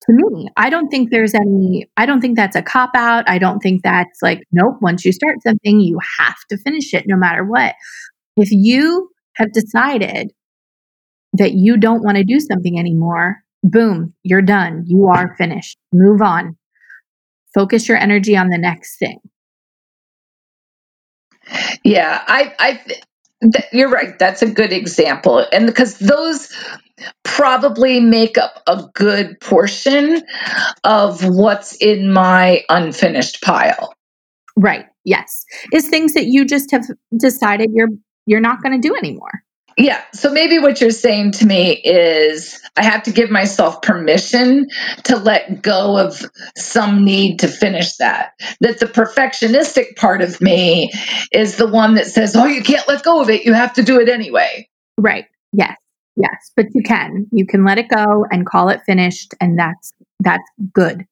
to 0.02 0.14
me. 0.14 0.48
I 0.58 0.70
don't 0.70 0.90
think 0.90 1.10
there's 1.10 1.34
any 1.34 1.90
i 1.98 2.06
don't 2.06 2.22
think 2.22 2.36
that's 2.36 2.56
a 2.56 2.62
cop 2.62 2.92
out. 2.96 3.30
I 3.30 3.38
don't 3.38 3.60
think 3.60 3.84
that's 3.84 4.22
like 4.22 4.44
nope 4.52 4.78
once 4.82 5.06
you 5.06 5.12
start 5.12 5.42
something 5.42 5.80
you 5.80 6.00
have 6.20 6.38
to 6.50 6.58
finish 6.58 6.94
it 6.94 7.06
no 7.08 7.16
matter 7.16 7.44
what. 7.44 7.76
If 8.36 8.50
you 8.52 9.10
have 9.38 9.52
decided 9.54 10.32
that 11.34 11.54
you 11.54 11.78
don't 11.78 12.04
want 12.04 12.18
to 12.18 12.24
do 12.24 12.40
something 12.40 12.80
anymore, 12.80 13.38
boom, 13.64 14.14
you're 14.24 14.42
done. 14.42 14.84
You 14.88 15.08
are 15.08 15.36
finished. 15.38 15.78
Move 15.94 16.22
on. 16.22 16.58
Focus 17.54 17.88
your 17.88 17.98
energy 17.98 18.36
on 18.36 18.50
the 18.50 18.58
next 18.58 18.98
thing. 18.98 19.20
Yeah, 21.84 22.22
I, 22.28 22.54
I, 22.60 22.82
th- 23.42 23.66
you're 23.72 23.90
right. 23.90 24.18
That's 24.20 24.42
a 24.42 24.52
good 24.52 24.74
example, 24.74 25.46
and 25.52 25.66
because 25.66 25.98
those 25.98 26.52
probably 27.24 28.00
make 28.00 28.38
up 28.38 28.62
a 28.68 28.84
good 28.94 29.40
portion 29.40 30.24
of 30.84 31.24
what's 31.24 31.76
in 31.76 32.12
my 32.12 32.64
unfinished 32.70 33.42
pile. 33.42 33.94
Right. 34.58 34.86
Yes, 35.06 35.46
is 35.72 35.88
things 35.88 36.14
that 36.16 36.26
you 36.26 36.44
just 36.44 36.72
have 36.72 36.86
decided 37.16 37.70
you're 37.74 37.90
you're 38.28 38.40
not 38.40 38.62
going 38.62 38.80
to 38.80 38.88
do 38.88 38.96
anymore. 38.96 39.42
Yeah. 39.78 40.02
So 40.12 40.32
maybe 40.32 40.58
what 40.58 40.82
you're 40.82 40.90
saying 40.90 41.34
to 41.34 41.46
me 41.46 41.74
is 41.74 42.60
I 42.76 42.84
have 42.84 43.04
to 43.04 43.12
give 43.12 43.30
myself 43.30 43.84
permission 43.84 44.68
to 45.04 45.18
let 45.18 45.62
go 45.62 46.00
of 46.00 46.26
some 46.56 47.06
need 47.06 47.40
to 47.40 47.48
finish 47.48 47.96
that. 47.98 48.32
That 48.60 48.80
the 48.80 48.88
perfectionistic 48.88 49.96
part 49.96 50.24
of 50.24 50.42
me 50.42 50.92
is 51.32 51.58
the 51.58 51.68
one 51.68 51.94
that 51.94 52.08
says, 52.08 52.36
oh, 52.36 52.46
you 52.46 52.64
can't 52.64 52.88
let 52.88 53.04
go 53.04 53.22
of 53.22 53.30
it. 53.30 53.46
You 53.46 53.54
have 53.54 53.74
to 53.74 53.84
do 53.84 54.00
it 54.00 54.10
anyway. 54.10 54.68
Right. 54.98 55.26
Yes. 55.54 55.76
Yes. 56.16 56.52
But 56.56 56.66
you 56.74 56.82
can. 56.82 57.28
You 57.32 57.46
can 57.46 57.64
let 57.64 57.78
it 57.78 57.88
go 57.88 58.26
and 58.32 58.48
call 58.48 58.70
it 58.70 58.82
finished. 58.84 59.36
And 59.40 59.60
that's 59.60 59.94
that's 60.22 60.50
good. 60.74 61.06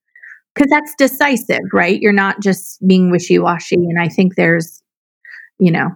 Because 0.56 0.72
that's 0.72 0.96
decisive, 0.98 1.62
right? 1.72 2.02
You're 2.02 2.14
not 2.14 2.42
just 2.42 2.80
being 2.88 3.12
wishy 3.12 3.38
washy. 3.38 3.76
And 3.76 4.00
I 4.00 4.08
think 4.08 4.34
there's, 4.36 4.82
you 5.60 5.72
know, 5.72 5.92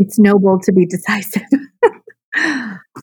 it's 0.00 0.18
noble 0.18 0.58
to 0.58 0.72
be 0.72 0.86
decisive. 0.86 1.42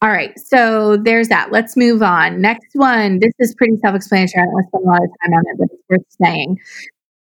All 0.02 0.10
right, 0.10 0.38
so 0.38 0.98
there's 0.98 1.28
that. 1.30 1.52
Let's 1.52 1.78
move 1.78 2.02
on. 2.02 2.42
Next 2.42 2.70
one. 2.74 3.20
This 3.20 3.34
is 3.40 3.56
pretty 3.56 3.78
self 3.78 3.96
explanatory. 3.96 4.42
I 4.42 4.46
don't 4.46 4.54
want 4.54 4.66
to 4.66 4.70
spend 4.70 4.84
a 4.84 4.88
lot 4.88 5.04
of 5.04 5.10
time 5.24 5.34
on 5.34 5.44
it, 5.48 5.58
but 5.58 5.68
it's 5.72 5.84
worth 5.90 6.06
saying. 6.22 6.58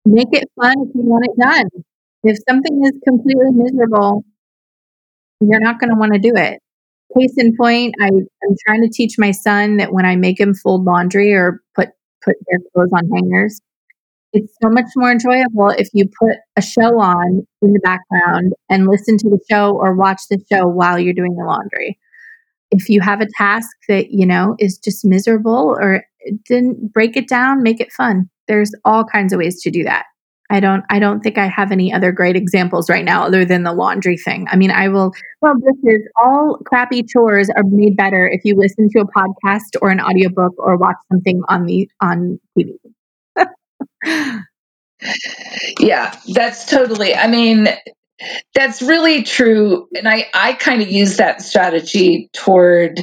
Make 0.04 0.28
it 0.32 0.48
fun 0.60 0.75
if 0.78 0.94
you 0.94 1.02
want 1.02 1.26
it 1.26 1.38
done. 1.40 1.84
If 2.25 2.38
something 2.48 2.84
is 2.84 2.92
completely 3.06 3.50
miserable, 3.52 4.25
you're 5.40 5.60
not 5.60 5.78
going 5.78 5.90
to 5.90 5.96
want 5.96 6.14
to 6.14 6.18
do 6.18 6.34
it. 6.34 6.60
Case 7.18 7.34
in 7.37 7.56
point, 7.56 7.94
I, 8.00 8.06
I'm 8.06 8.56
trying 8.66 8.82
to 8.82 8.88
teach 8.88 9.18
my 9.18 9.30
son 9.30 9.76
that 9.78 9.92
when 9.92 10.04
I 10.04 10.16
make 10.16 10.40
him 10.40 10.54
fold 10.54 10.84
laundry 10.84 11.32
or 11.32 11.62
put 11.75 11.88
put 12.25 12.37
their 12.48 12.58
clothes 12.75 12.92
on 12.92 13.08
hangers, 13.10 13.60
it's 14.32 14.54
so 14.62 14.68
much 14.68 14.87
more 14.97 15.11
enjoyable 15.11 15.70
if 15.70 15.88
you 15.92 16.04
put 16.20 16.37
a 16.56 16.62
show 16.62 17.00
on 17.00 17.47
in 17.62 17.73
the 17.73 17.80
background 17.80 18.52
and 18.68 18.87
listen 18.87 19.16
to 19.18 19.28
the 19.28 19.40
show 19.50 19.76
or 19.76 19.94
watch 19.94 20.20
the 20.30 20.38
show 20.52 20.66
while 20.66 20.99
you're 20.99 21.14
doing 21.14 21.35
the 21.35 21.44
laundry. 21.44 21.99
If 22.70 22.90
you 22.90 23.00
have 23.00 23.20
a 23.20 23.28
task 23.37 23.68
that, 23.88 24.11
you 24.11 24.26
know, 24.26 24.54
is 24.58 24.78
just 24.78 25.04
miserable 25.04 25.76
or 25.80 26.04
eh, 26.26 26.32
then 26.49 26.90
break 26.92 27.16
it 27.16 27.28
down, 27.28 27.62
make 27.62 27.80
it 27.80 27.92
fun. 27.92 28.28
There's 28.47 28.73
all 28.85 29.04
kinds 29.04 29.32
of 29.32 29.38
ways 29.38 29.62
to 29.62 29.70
do 29.70 29.82
that. 29.85 30.04
I 30.50 30.61
don't 30.61 30.85
I 30.88 30.99
don't 30.99 31.20
think 31.20 31.37
I 31.37 31.47
have 31.47 31.73
any 31.73 31.92
other 31.92 32.11
great 32.11 32.35
examples 32.37 32.88
right 32.88 33.04
now 33.04 33.25
other 33.25 33.44
than 33.44 33.64
the 33.64 33.73
laundry 33.73 34.16
thing. 34.16 34.47
I 34.50 34.56
mean, 34.56 34.70
I 34.70 34.88
will 34.88 35.12
well 35.42 35.54
this 35.54 35.94
is 35.94 36.08
all 36.16 36.58
crappy 36.64 37.02
chores 37.02 37.50
are 37.50 37.64
made 37.66 37.97
better 37.97 38.26
if 38.26 38.42
you 38.44 38.54
listen 38.56 38.88
to 38.90 39.00
a 39.00 39.06
podcast 39.06 39.76
or 39.82 39.90
an 39.90 40.00
audiobook 40.00 40.54
or 40.58 40.76
watch 40.76 40.97
something 41.11 41.42
on 41.49 41.66
the 41.66 41.90
on 42.00 42.40
TV 42.58 42.78
yeah, 45.78 46.19
that's 46.33 46.67
totally. 46.67 47.14
I 47.14 47.28
mean, 47.28 47.69
that's 48.55 48.83
really 48.83 49.23
true. 49.23 49.88
And 49.95 50.09
I, 50.09 50.26
I 50.35 50.52
kind 50.55 50.83
of 50.83 50.90
use 50.90 51.19
that 51.19 51.43
strategy 51.43 52.31
toward 52.33 53.00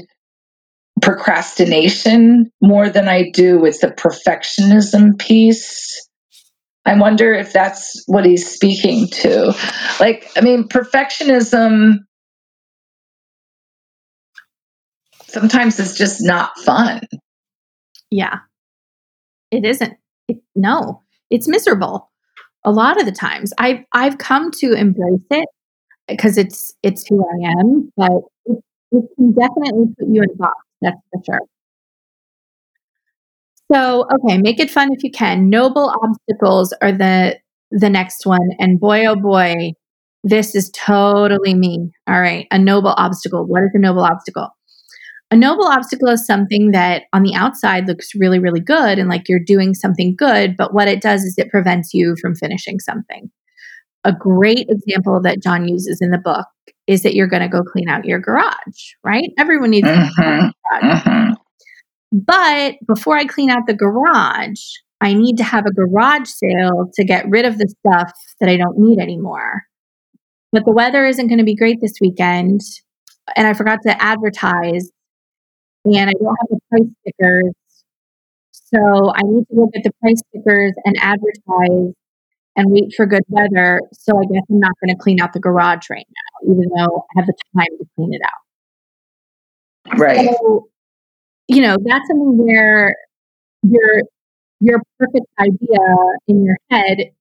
procrastination 1.01 2.51
more 2.61 2.89
than 2.89 3.07
I 3.07 3.29
do 3.31 3.59
with 3.59 3.79
the 3.81 3.87
perfectionism 3.87 5.19
piece. 5.19 6.07
I 6.85 6.97
wonder 6.97 7.33
if 7.33 7.51
that's 7.51 8.03
what 8.07 8.25
he's 8.25 8.49
speaking 8.49 9.07
to. 9.07 9.55
Like, 9.99 10.29
I 10.35 10.41
mean, 10.41 10.67
perfectionism 10.67 11.97
sometimes 15.27 15.79
is 15.79 15.97
just 15.97 16.21
not 16.21 16.57
fun. 16.59 17.01
Yeah, 18.11 18.39
it 19.51 19.65
isn't 19.65 19.97
it, 20.27 20.37
no, 20.55 21.01
it's 21.29 21.47
miserable. 21.47 22.11
A 22.63 22.71
lot 22.71 22.99
of 22.99 23.05
the 23.05 23.11
times, 23.11 23.53
I've 23.57 23.83
I've 23.93 24.17
come 24.17 24.51
to 24.59 24.73
embrace 24.73 25.21
it 25.29 25.47
because 26.07 26.37
it's 26.37 26.73
it's 26.83 27.05
who 27.07 27.23
I 27.23 27.51
am, 27.61 27.91
but 27.95 28.11
it, 28.45 28.59
it 28.91 29.05
can 29.15 29.33
definitely 29.33 29.93
put 29.99 30.07
you 30.09 30.21
in 30.23 30.29
a 30.31 30.35
box. 30.35 30.55
That's 30.81 30.97
for 31.13 31.21
sure. 31.25 31.39
So, 33.71 34.05
okay, 34.13 34.37
make 34.37 34.59
it 34.59 34.69
fun 34.69 34.93
if 34.93 35.03
you 35.03 35.11
can. 35.11 35.49
Noble 35.49 35.93
obstacles 36.03 36.73
are 36.81 36.91
the 36.91 37.39
the 37.71 37.89
next 37.89 38.25
one 38.25 38.51
and 38.59 38.79
boy 38.79 39.05
oh 39.05 39.15
boy, 39.15 39.71
this 40.23 40.55
is 40.55 40.71
totally 40.71 41.53
me. 41.53 41.91
All 42.07 42.19
right, 42.19 42.47
a 42.51 42.59
noble 42.59 42.93
obstacle. 42.97 43.45
What 43.45 43.63
is 43.63 43.71
a 43.73 43.79
noble 43.79 44.03
obstacle? 44.03 44.49
A 45.35 45.37
noble 45.37 45.65
obstacle 45.65 46.07
is 46.07 46.25
something 46.25 46.71
that 46.71 47.03
on 47.11 47.23
the 47.23 47.35
outside 47.35 47.89
looks 47.89 48.15
really 48.15 48.39
really 48.39 48.61
good 48.61 48.97
and 48.97 49.09
like 49.09 49.27
you're 49.27 49.37
doing 49.37 49.73
something 49.73 50.15
good, 50.15 50.55
but 50.55 50.73
what 50.73 50.87
it 50.87 51.01
does 51.01 51.23
is 51.23 51.35
it 51.37 51.51
prevents 51.51 51.93
you 51.93 52.15
from 52.21 52.35
finishing 52.35 52.79
something. 52.79 53.29
A 54.05 54.13
great 54.13 54.65
example 54.69 55.21
that 55.23 55.43
Jon 55.43 55.67
uses 55.67 55.99
in 55.99 56.11
the 56.11 56.17
book 56.17 56.47
is 56.87 57.03
that 57.03 57.15
you're 57.15 57.27
going 57.27 57.41
to 57.41 57.49
go 57.49 57.63
clean 57.63 57.89
out 57.89 58.05
your 58.05 58.17
garage, 58.17 58.93
right? 59.03 59.29
Everyone 59.37 59.71
needs 59.71 59.85
mm-hmm. 59.85 60.77
mm-hmm. 60.87 61.33
But 62.13 62.75
before 62.87 63.17
I 63.17 63.25
clean 63.25 63.49
out 63.49 63.67
the 63.67 63.73
garage, 63.73 64.61
I 65.01 65.11
need 65.11 65.35
to 65.35 65.43
have 65.43 65.65
a 65.65 65.73
garage 65.73 66.29
sale 66.29 66.89
to 66.93 67.03
get 67.03 67.27
rid 67.27 67.43
of 67.43 67.57
the 67.57 67.67
stuff 67.67 68.13
that 68.39 68.47
I 68.47 68.55
don't 68.55 68.79
need 68.79 68.99
anymore. 68.99 69.63
But 70.53 70.63
the 70.63 70.71
weather 70.71 71.05
isn't 71.05 71.27
going 71.27 71.39
to 71.39 71.43
be 71.43 71.57
great 71.57 71.81
this 71.81 71.95
weekend. 71.99 72.61
And 73.35 73.47
I 73.47 73.53
forgot 73.53 73.79
to 73.85 74.01
advertise. 74.01 74.89
And 75.85 76.09
I 76.09 76.13
don't 76.13 76.35
have 76.39 76.49
the 76.49 76.59
price 76.69 76.89
stickers. 77.01 77.53
So 78.51 79.13
I 79.15 79.21
need 79.23 79.45
to 79.49 79.55
go 79.55 79.69
get 79.73 79.83
the 79.83 79.91
price 80.01 80.21
stickers 80.29 80.73
and 80.85 80.95
advertise 80.99 81.93
and 82.57 82.71
wait 82.71 82.93
for 82.95 83.05
good 83.05 83.23
weather. 83.27 83.81
So 83.93 84.17
I 84.17 84.23
guess 84.31 84.43
I'm 84.49 84.59
not 84.59 84.71
going 84.83 84.95
to 84.95 85.01
clean 85.01 85.21
out 85.21 85.33
the 85.33 85.39
garage 85.39 85.89
right 85.89 86.07
now, 86.09 86.51
even 86.51 86.69
though 86.75 87.05
I 87.15 87.19
have 87.19 87.27
the 87.27 87.35
time 87.55 87.67
to 87.79 87.85
clean 87.95 88.13
it 88.13 88.21
out. 88.25 89.99
Right. 89.99 90.29
So 90.41 90.67
you 91.47 91.61
know, 91.61 91.77
that's 91.83 92.07
something 92.07 92.37
where 92.37 92.95
your 93.61 94.01
your 94.61 94.81
perfect 94.99 95.27
idea 95.39 95.79
in 96.27 96.43
your 96.43 96.57
head 96.71 97.11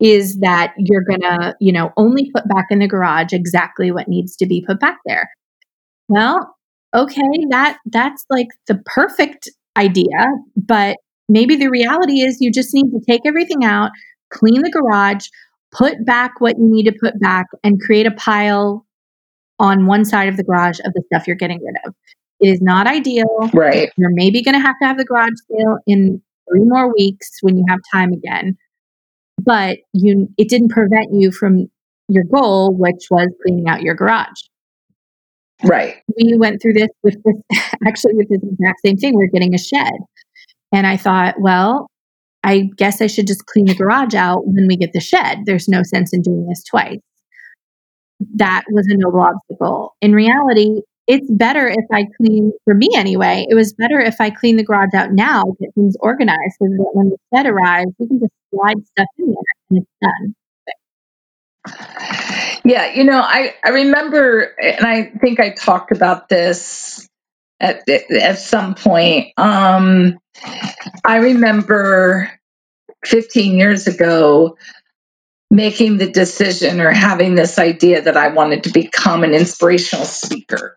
is 0.00 0.38
that 0.38 0.74
you're 0.78 1.02
gonna, 1.02 1.54
you 1.60 1.72
know, 1.72 1.92
only 1.96 2.30
put 2.30 2.48
back 2.48 2.66
in 2.70 2.78
the 2.78 2.88
garage 2.88 3.32
exactly 3.32 3.90
what 3.90 4.08
needs 4.08 4.36
to 4.36 4.46
be 4.46 4.64
put 4.66 4.80
back 4.80 4.98
there. 5.04 5.30
Well, 6.08 6.54
okay, 6.94 7.22
that 7.50 7.78
that's 7.86 8.24
like 8.30 8.48
the 8.66 8.80
perfect 8.86 9.50
idea, 9.76 10.06
but 10.56 10.96
maybe 11.28 11.56
the 11.56 11.68
reality 11.68 12.20
is 12.20 12.40
you 12.40 12.52
just 12.52 12.72
need 12.72 12.90
to 12.90 13.00
take 13.08 13.22
everything 13.24 13.64
out, 13.64 13.90
clean 14.30 14.62
the 14.62 14.70
garage, 14.70 15.26
put 15.72 16.04
back 16.04 16.40
what 16.40 16.56
you 16.58 16.70
need 16.70 16.84
to 16.84 16.94
put 17.00 17.18
back, 17.20 17.46
and 17.62 17.80
create 17.80 18.06
a 18.06 18.12
pile 18.12 18.86
on 19.58 19.86
one 19.86 20.04
side 20.04 20.28
of 20.28 20.36
the 20.36 20.44
garage 20.44 20.78
of 20.84 20.92
the 20.94 21.02
stuff 21.06 21.26
you're 21.26 21.36
getting 21.36 21.62
rid 21.64 21.76
of. 21.86 21.94
It 22.40 22.48
is 22.48 22.60
not 22.60 22.86
ideal. 22.86 23.50
Right. 23.52 23.90
You're 23.96 24.10
maybe 24.10 24.42
going 24.42 24.54
to 24.54 24.60
have 24.60 24.74
to 24.82 24.86
have 24.86 24.98
the 24.98 25.04
garage 25.04 25.32
sale 25.50 25.78
in 25.86 26.20
three 26.48 26.64
more 26.64 26.92
weeks 26.92 27.30
when 27.40 27.56
you 27.56 27.64
have 27.68 27.78
time 27.92 28.12
again. 28.12 28.56
But 29.40 29.78
you, 29.92 30.28
it 30.38 30.48
didn't 30.48 30.68
prevent 30.68 31.12
you 31.12 31.32
from 31.32 31.70
your 32.08 32.24
goal, 32.24 32.74
which 32.74 33.06
was 33.10 33.28
cleaning 33.42 33.68
out 33.68 33.82
your 33.82 33.94
garage. 33.94 34.42
Right. 35.64 35.96
We 36.16 36.36
went 36.36 36.60
through 36.60 36.74
this 36.74 36.88
with 37.02 37.16
this, 37.24 37.36
actually, 37.86 38.14
with 38.14 38.28
this 38.28 38.40
exact 38.42 38.80
same 38.84 38.96
thing. 38.96 39.14
We 39.14 39.24
we're 39.24 39.30
getting 39.30 39.54
a 39.54 39.58
shed. 39.58 39.92
And 40.72 40.86
I 40.86 40.96
thought, 40.96 41.36
well, 41.38 41.88
I 42.42 42.68
guess 42.76 43.00
I 43.00 43.06
should 43.06 43.26
just 43.26 43.46
clean 43.46 43.66
the 43.66 43.74
garage 43.74 44.14
out 44.14 44.46
when 44.46 44.66
we 44.66 44.76
get 44.76 44.92
the 44.92 45.00
shed. 45.00 45.40
There's 45.46 45.68
no 45.68 45.82
sense 45.82 46.12
in 46.12 46.22
doing 46.22 46.46
this 46.48 46.62
twice. 46.64 46.98
That 48.34 48.64
was 48.70 48.86
a 48.88 48.96
noble 48.96 49.20
obstacle. 49.20 49.94
In 50.00 50.12
reality, 50.12 50.80
it's 51.06 51.30
better 51.30 51.68
if 51.68 51.84
I 51.92 52.06
clean, 52.16 52.52
for 52.64 52.74
me 52.74 52.90
anyway, 52.94 53.46
it 53.48 53.54
was 53.54 53.74
better 53.74 54.00
if 54.00 54.20
I 54.20 54.30
clean 54.30 54.56
the 54.56 54.64
garage 54.64 54.94
out 54.94 55.12
now, 55.12 55.44
get 55.60 55.74
things 55.74 55.96
organized 56.00 56.56
so 56.58 56.66
that 56.66 56.90
when 56.92 57.10
the 57.10 57.18
shed 57.34 57.46
arrives, 57.46 57.92
we 57.98 58.08
can 58.08 58.20
just 58.20 58.32
slide 58.54 58.86
stuff 58.86 59.06
in 59.18 59.26
there 59.26 59.52
and 59.70 59.78
it's 59.78 59.90
done. 60.02 60.34
Yeah, 62.64 62.92
you 62.92 63.04
know, 63.04 63.20
I, 63.20 63.54
I 63.62 63.70
remember, 63.70 64.54
and 64.60 64.86
I 64.86 65.12
think 65.20 65.38
I 65.38 65.50
talked 65.50 65.92
about 65.92 66.28
this 66.28 67.08
at, 67.60 67.88
at 67.88 68.38
some 68.38 68.74
point. 68.74 69.32
Um, 69.36 70.18
I 71.04 71.16
remember 71.16 72.30
15 73.04 73.58
years 73.58 73.86
ago 73.86 74.56
making 75.50 75.98
the 75.98 76.10
decision 76.10 76.80
or 76.80 76.90
having 76.90 77.34
this 77.34 77.58
idea 77.58 78.02
that 78.02 78.16
I 78.16 78.28
wanted 78.28 78.64
to 78.64 78.72
become 78.72 79.22
an 79.22 79.34
inspirational 79.34 80.04
speaker. 80.04 80.76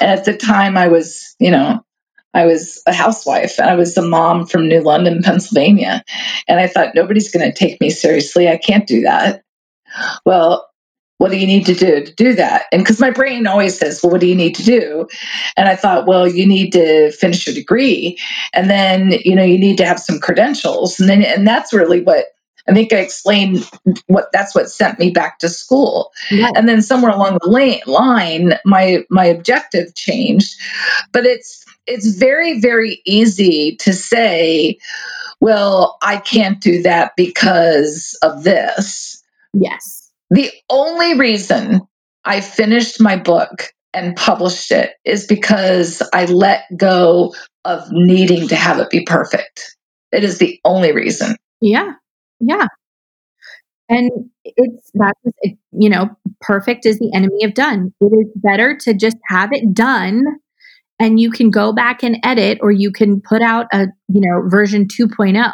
And 0.00 0.10
at 0.10 0.24
the 0.24 0.36
time, 0.36 0.76
I 0.76 0.88
was, 0.88 1.34
you 1.38 1.50
know, 1.50 1.84
I 2.32 2.46
was 2.46 2.82
a 2.86 2.92
housewife. 2.92 3.58
I 3.60 3.74
was 3.76 3.96
a 3.96 4.02
mom 4.02 4.46
from 4.46 4.68
New 4.68 4.82
London, 4.82 5.22
Pennsylvania. 5.22 6.04
And 6.46 6.60
I 6.60 6.66
thought, 6.66 6.94
nobody's 6.94 7.30
going 7.30 7.50
to 7.50 7.56
take 7.56 7.80
me 7.80 7.90
seriously. 7.90 8.48
I 8.48 8.56
can't 8.56 8.86
do 8.86 9.02
that. 9.02 9.42
Well, 10.24 10.68
what 11.18 11.30
do 11.30 11.38
you 11.38 11.46
need 11.46 11.66
to 11.66 11.74
do 11.74 12.04
to 12.04 12.14
do 12.14 12.34
that? 12.34 12.64
And 12.72 12.82
because 12.82 13.00
my 13.00 13.10
brain 13.10 13.46
always 13.46 13.78
says, 13.78 14.02
well, 14.02 14.12
what 14.12 14.20
do 14.20 14.26
you 14.26 14.34
need 14.34 14.56
to 14.56 14.64
do? 14.64 15.08
And 15.56 15.68
I 15.68 15.76
thought, 15.76 16.06
well, 16.06 16.26
you 16.26 16.46
need 16.46 16.72
to 16.72 17.12
finish 17.12 17.46
your 17.46 17.54
degree. 17.54 18.18
And 18.52 18.68
then, 18.68 19.12
you 19.24 19.34
know, 19.34 19.44
you 19.44 19.58
need 19.58 19.78
to 19.78 19.86
have 19.86 20.00
some 20.00 20.18
credentials. 20.18 20.98
And 20.98 21.08
then, 21.08 21.22
and 21.22 21.46
that's 21.46 21.72
really 21.72 22.02
what 22.02 22.26
I 22.66 22.72
think 22.72 22.92
I 22.92 22.96
explained 22.96 23.68
what 24.06 24.30
that's 24.32 24.54
what 24.54 24.70
sent 24.70 24.98
me 24.98 25.10
back 25.10 25.38
to 25.40 25.48
school. 25.48 26.12
Yeah. 26.30 26.50
And 26.54 26.68
then 26.68 26.82
somewhere 26.82 27.12
along 27.12 27.38
the 27.42 27.82
line, 27.86 28.54
my 28.64 29.04
my 29.10 29.26
objective 29.26 29.94
changed. 29.94 30.58
But 31.12 31.26
it's 31.26 31.64
it's 31.86 32.16
very 32.16 32.60
very 32.60 33.02
easy 33.04 33.76
to 33.80 33.92
say, 33.92 34.78
well, 35.40 35.98
I 36.00 36.16
can't 36.16 36.60
do 36.60 36.82
that 36.82 37.16
because 37.16 38.18
of 38.22 38.44
this. 38.44 39.22
Yes. 39.52 40.03
The 40.30 40.50
only 40.70 41.18
reason 41.18 41.80
I 42.24 42.40
finished 42.40 43.00
my 43.00 43.16
book 43.16 43.72
and 43.92 44.16
published 44.16 44.72
it 44.72 44.92
is 45.04 45.26
because 45.26 46.02
I 46.12 46.24
let 46.26 46.64
go 46.76 47.34
of 47.64 47.86
needing 47.92 48.48
to 48.48 48.56
have 48.56 48.78
it 48.78 48.90
be 48.90 49.04
perfect. 49.04 49.76
It 50.12 50.24
is 50.24 50.38
the 50.38 50.58
only 50.64 50.92
reason. 50.92 51.36
Yeah. 51.60 51.92
Yeah. 52.40 52.66
And 53.88 54.10
it's 54.44 54.90
that's 54.94 55.20
you 55.72 55.88
know, 55.88 56.10
perfect 56.40 56.86
is 56.86 56.98
the 56.98 57.12
enemy 57.14 57.44
of 57.44 57.54
done. 57.54 57.92
It 58.00 58.06
is 58.06 58.32
better 58.36 58.76
to 58.82 58.94
just 58.94 59.16
have 59.28 59.52
it 59.52 59.72
done 59.74 60.22
and 60.98 61.20
you 61.20 61.30
can 61.30 61.50
go 61.50 61.72
back 61.72 62.02
and 62.02 62.18
edit 62.22 62.58
or 62.60 62.70
you 62.70 62.90
can 62.90 63.20
put 63.20 63.42
out 63.42 63.66
a, 63.72 63.86
you 64.08 64.20
know, 64.20 64.48
version 64.48 64.86
2.0. 64.86 65.52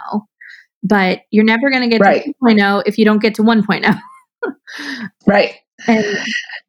But 0.83 1.21
you're 1.31 1.45
never 1.45 1.71
going 1.71 1.83
to 1.83 1.89
get 1.89 2.01
right. 2.01 2.25
to 2.25 2.35
2.0 2.43 2.85
if 2.87 2.99
you 2.99 3.05
don't 3.05 3.21
get 3.21 3.35
to 3.35 3.43
1.0. 3.43 4.01
right. 5.27 5.55
And, 5.87 6.05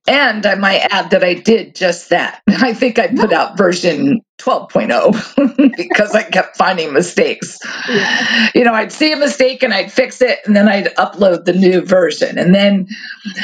and 0.08 0.46
I 0.46 0.56
might 0.56 0.88
add 0.90 1.12
that 1.12 1.24
I 1.24 1.34
did 1.34 1.76
just 1.76 2.10
that. 2.10 2.42
I 2.50 2.74
think 2.74 3.00
I 3.00 3.08
put 3.08 3.34
out 3.34 3.58
version 3.58 4.22
12.0 4.40 5.76
because 5.78 6.16
I 6.16 6.24
kept 6.24 6.58
finding 6.58 6.94
mistakes. 6.94 7.60
Yeah. 7.88 8.50
You 8.56 8.64
know, 8.64 8.74
I'd 8.74 8.92
see 8.92 9.12
a 9.12 9.18
mistake 9.18 9.64
and 9.64 9.74
I'd 9.74 9.92
fix 9.92 10.22
it 10.22 10.40
and 10.46 10.56
then 10.56 10.68
I'd 10.68 10.96
upload 10.96 11.46
the 11.46 11.54
new 11.54 11.82
version. 11.82 12.38
And 12.38 12.54
then 12.56 12.88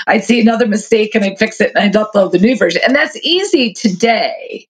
I'd 0.08 0.24
see 0.24 0.42
another 0.42 0.68
mistake 0.68 1.16
and 1.16 1.24
I'd 1.24 1.40
fix 1.40 1.62
it 1.62 1.74
and 1.76 1.84
I'd 1.84 2.02
upload 2.02 2.32
the 2.32 2.40
new 2.40 2.58
version. 2.58 2.82
And 2.86 2.96
that's 2.96 3.18
easy 3.24 3.74
today, 3.74 4.68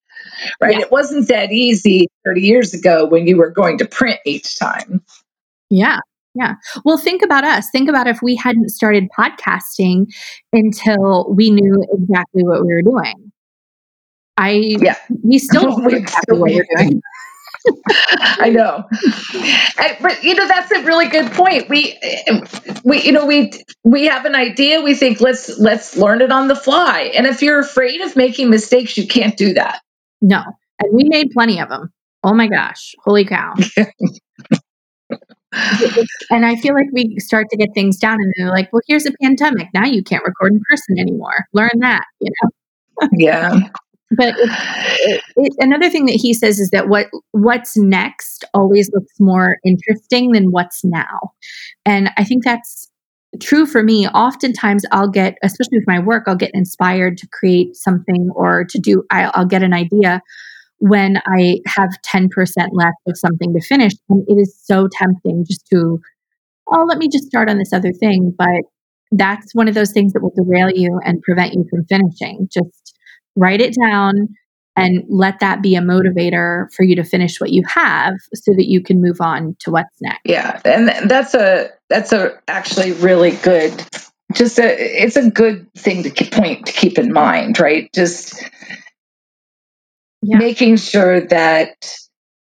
right? 0.59 0.75
Yeah. 0.75 0.81
It 0.81 0.91
wasn't 0.91 1.27
that 1.29 1.51
easy 1.51 2.07
30 2.25 2.41
years 2.41 2.73
ago 2.73 3.05
when 3.05 3.27
you 3.27 3.37
were 3.37 3.51
going 3.51 3.77
to 3.77 3.85
print 3.85 4.19
each 4.25 4.57
time. 4.57 5.01
Yeah. 5.69 5.99
Yeah. 6.37 6.53
Well, 6.85 6.97
think 6.97 7.23
about 7.23 7.43
us. 7.43 7.69
Think 7.71 7.89
about 7.89 8.07
if 8.07 8.21
we 8.21 8.35
hadn't 8.35 8.69
started 8.69 9.07
podcasting 9.17 10.05
until 10.53 11.33
we 11.33 11.49
knew 11.49 11.83
exactly 11.91 12.43
what 12.43 12.61
we 12.61 12.73
were 12.73 12.83
doing. 12.83 13.31
I 14.37 14.51
yeah. 14.79 14.97
We 15.23 15.39
still 15.39 15.63
don't 15.71 15.83
know 15.83 15.97
exactly 15.97 16.37
what 16.37 16.51
we're 16.51 16.67
doing. 16.77 17.01
I 17.89 18.49
know, 18.49 18.85
I, 19.77 19.97
but 19.99 20.23
you 20.23 20.35
know 20.35 20.47
that's 20.47 20.71
a 20.71 20.83
really 20.83 21.07
good 21.07 21.31
point. 21.33 21.67
We, 21.67 21.97
eh, 22.01 22.45
we, 22.85 23.01
you 23.01 23.11
know, 23.11 23.25
we 23.25 23.51
we 23.83 24.05
have 24.05 24.23
an 24.25 24.35
idea. 24.35 24.81
We 24.81 24.93
think 24.93 25.19
let's 25.19 25.57
let's 25.59 25.97
learn 25.97 26.21
it 26.21 26.31
on 26.31 26.47
the 26.47 26.55
fly. 26.55 27.11
And 27.15 27.25
if 27.25 27.41
you're 27.41 27.59
afraid 27.59 27.99
of 28.01 28.15
making 28.15 28.49
mistakes, 28.49 28.95
you 28.95 29.05
can't 29.05 29.35
do 29.35 29.53
that. 29.55 29.81
No, 30.21 30.43
and 30.79 30.93
we 30.93 31.05
made 31.05 31.31
plenty 31.31 31.59
of 31.59 31.67
them. 31.67 31.91
Oh 32.23 32.33
my 32.33 32.47
gosh, 32.47 32.95
holy 33.03 33.25
cow! 33.25 33.53
and 36.29 36.45
I 36.45 36.55
feel 36.57 36.73
like 36.73 36.87
we 36.91 37.17
start 37.19 37.47
to 37.51 37.57
get 37.57 37.69
things 37.73 37.97
down, 37.97 38.17
and 38.21 38.33
they're 38.37 38.49
like, 38.49 38.71
"Well, 38.71 38.81
here's 38.87 39.05
a 39.05 39.13
pandemic. 39.21 39.67
Now 39.73 39.85
you 39.85 40.03
can't 40.03 40.23
record 40.25 40.53
in 40.53 40.61
person 40.69 40.99
anymore. 40.99 41.45
Learn 41.53 41.71
that." 41.79 42.05
You 42.19 42.31
know? 42.41 42.49
yeah. 43.13 43.59
But 44.11 44.35
it, 44.37 45.21
it, 45.35 45.53
another 45.59 45.89
thing 45.89 46.05
that 46.05 46.15
he 46.15 46.33
says 46.33 46.59
is 46.59 46.69
that 46.69 46.87
what 46.87 47.07
what's 47.31 47.75
next 47.77 48.45
always 48.53 48.89
looks 48.93 49.13
more 49.19 49.57
interesting 49.65 50.31
than 50.31 50.51
what's 50.51 50.83
now, 50.83 51.31
and 51.85 52.09
I 52.17 52.23
think 52.23 52.43
that's 52.43 52.89
true 53.41 53.65
for 53.65 53.83
me. 53.83 54.07
Oftentimes, 54.09 54.83
I'll 54.91 55.09
get, 55.09 55.37
especially 55.43 55.79
with 55.79 55.87
my 55.87 55.99
work, 55.99 56.23
I'll 56.27 56.35
get 56.35 56.51
inspired 56.53 57.17
to 57.17 57.27
create 57.31 57.75
something 57.75 58.31
or 58.35 58.63
to 58.65 58.79
do. 58.79 59.03
I'll, 59.11 59.31
I'll 59.33 59.45
get 59.45 59.63
an 59.63 59.73
idea 59.73 60.21
when 60.79 61.17
I 61.25 61.59
have 61.65 61.89
10% 62.05 62.29
left 62.71 62.97
of 63.07 63.17
something 63.17 63.53
to 63.53 63.61
finish. 63.61 63.93
And 64.09 64.23
it 64.27 64.33
is 64.33 64.59
so 64.63 64.87
tempting 64.91 65.45
just 65.45 65.67
to, 65.67 65.99
oh, 66.71 66.85
let 66.87 66.97
me 66.97 67.07
just 67.07 67.25
start 67.25 67.49
on 67.49 67.57
this 67.57 67.73
other 67.73 67.91
thing. 67.91 68.33
But 68.37 68.63
that's 69.11 69.55
one 69.55 69.67
of 69.67 69.73
those 69.73 69.91
things 69.91 70.13
that 70.13 70.21
will 70.21 70.33
derail 70.35 70.69
you 70.69 70.99
and 71.03 71.21
prevent 71.21 71.53
you 71.53 71.65
from 71.69 71.85
finishing. 71.85 72.47
Just 72.51 72.97
write 73.35 73.61
it 73.61 73.75
down 73.79 74.27
and 74.75 75.03
let 75.09 75.39
that 75.39 75.63
be 75.63 75.75
a 75.75 75.81
motivator 75.81 76.71
for 76.73 76.83
you 76.83 76.95
to 76.95 77.03
finish 77.03 77.39
what 77.41 77.51
you 77.51 77.63
have 77.67 78.13
so 78.35 78.53
that 78.53 78.67
you 78.67 78.81
can 78.81 79.01
move 79.01 79.19
on 79.19 79.55
to 79.59 79.71
what's 79.71 79.99
next. 80.01 80.21
Yeah. 80.25 80.61
And 80.63 81.09
that's 81.09 81.33
a 81.33 81.69
that's 81.89 82.13
a 82.13 82.39
actually 82.47 82.91
really 82.91 83.31
good 83.37 83.73
just 84.33 84.59
a 84.59 85.03
it's 85.03 85.15
a 85.15 85.29
good 85.29 85.71
thing 85.73 86.03
to 86.03 86.09
keep, 86.09 86.31
point 86.31 86.65
to 86.65 86.71
keep 86.71 86.97
in 86.97 87.11
mind, 87.11 87.59
right? 87.59 87.91
Just 87.93 88.43
yeah. 90.21 90.37
making 90.37 90.77
sure 90.77 91.21
that 91.27 91.89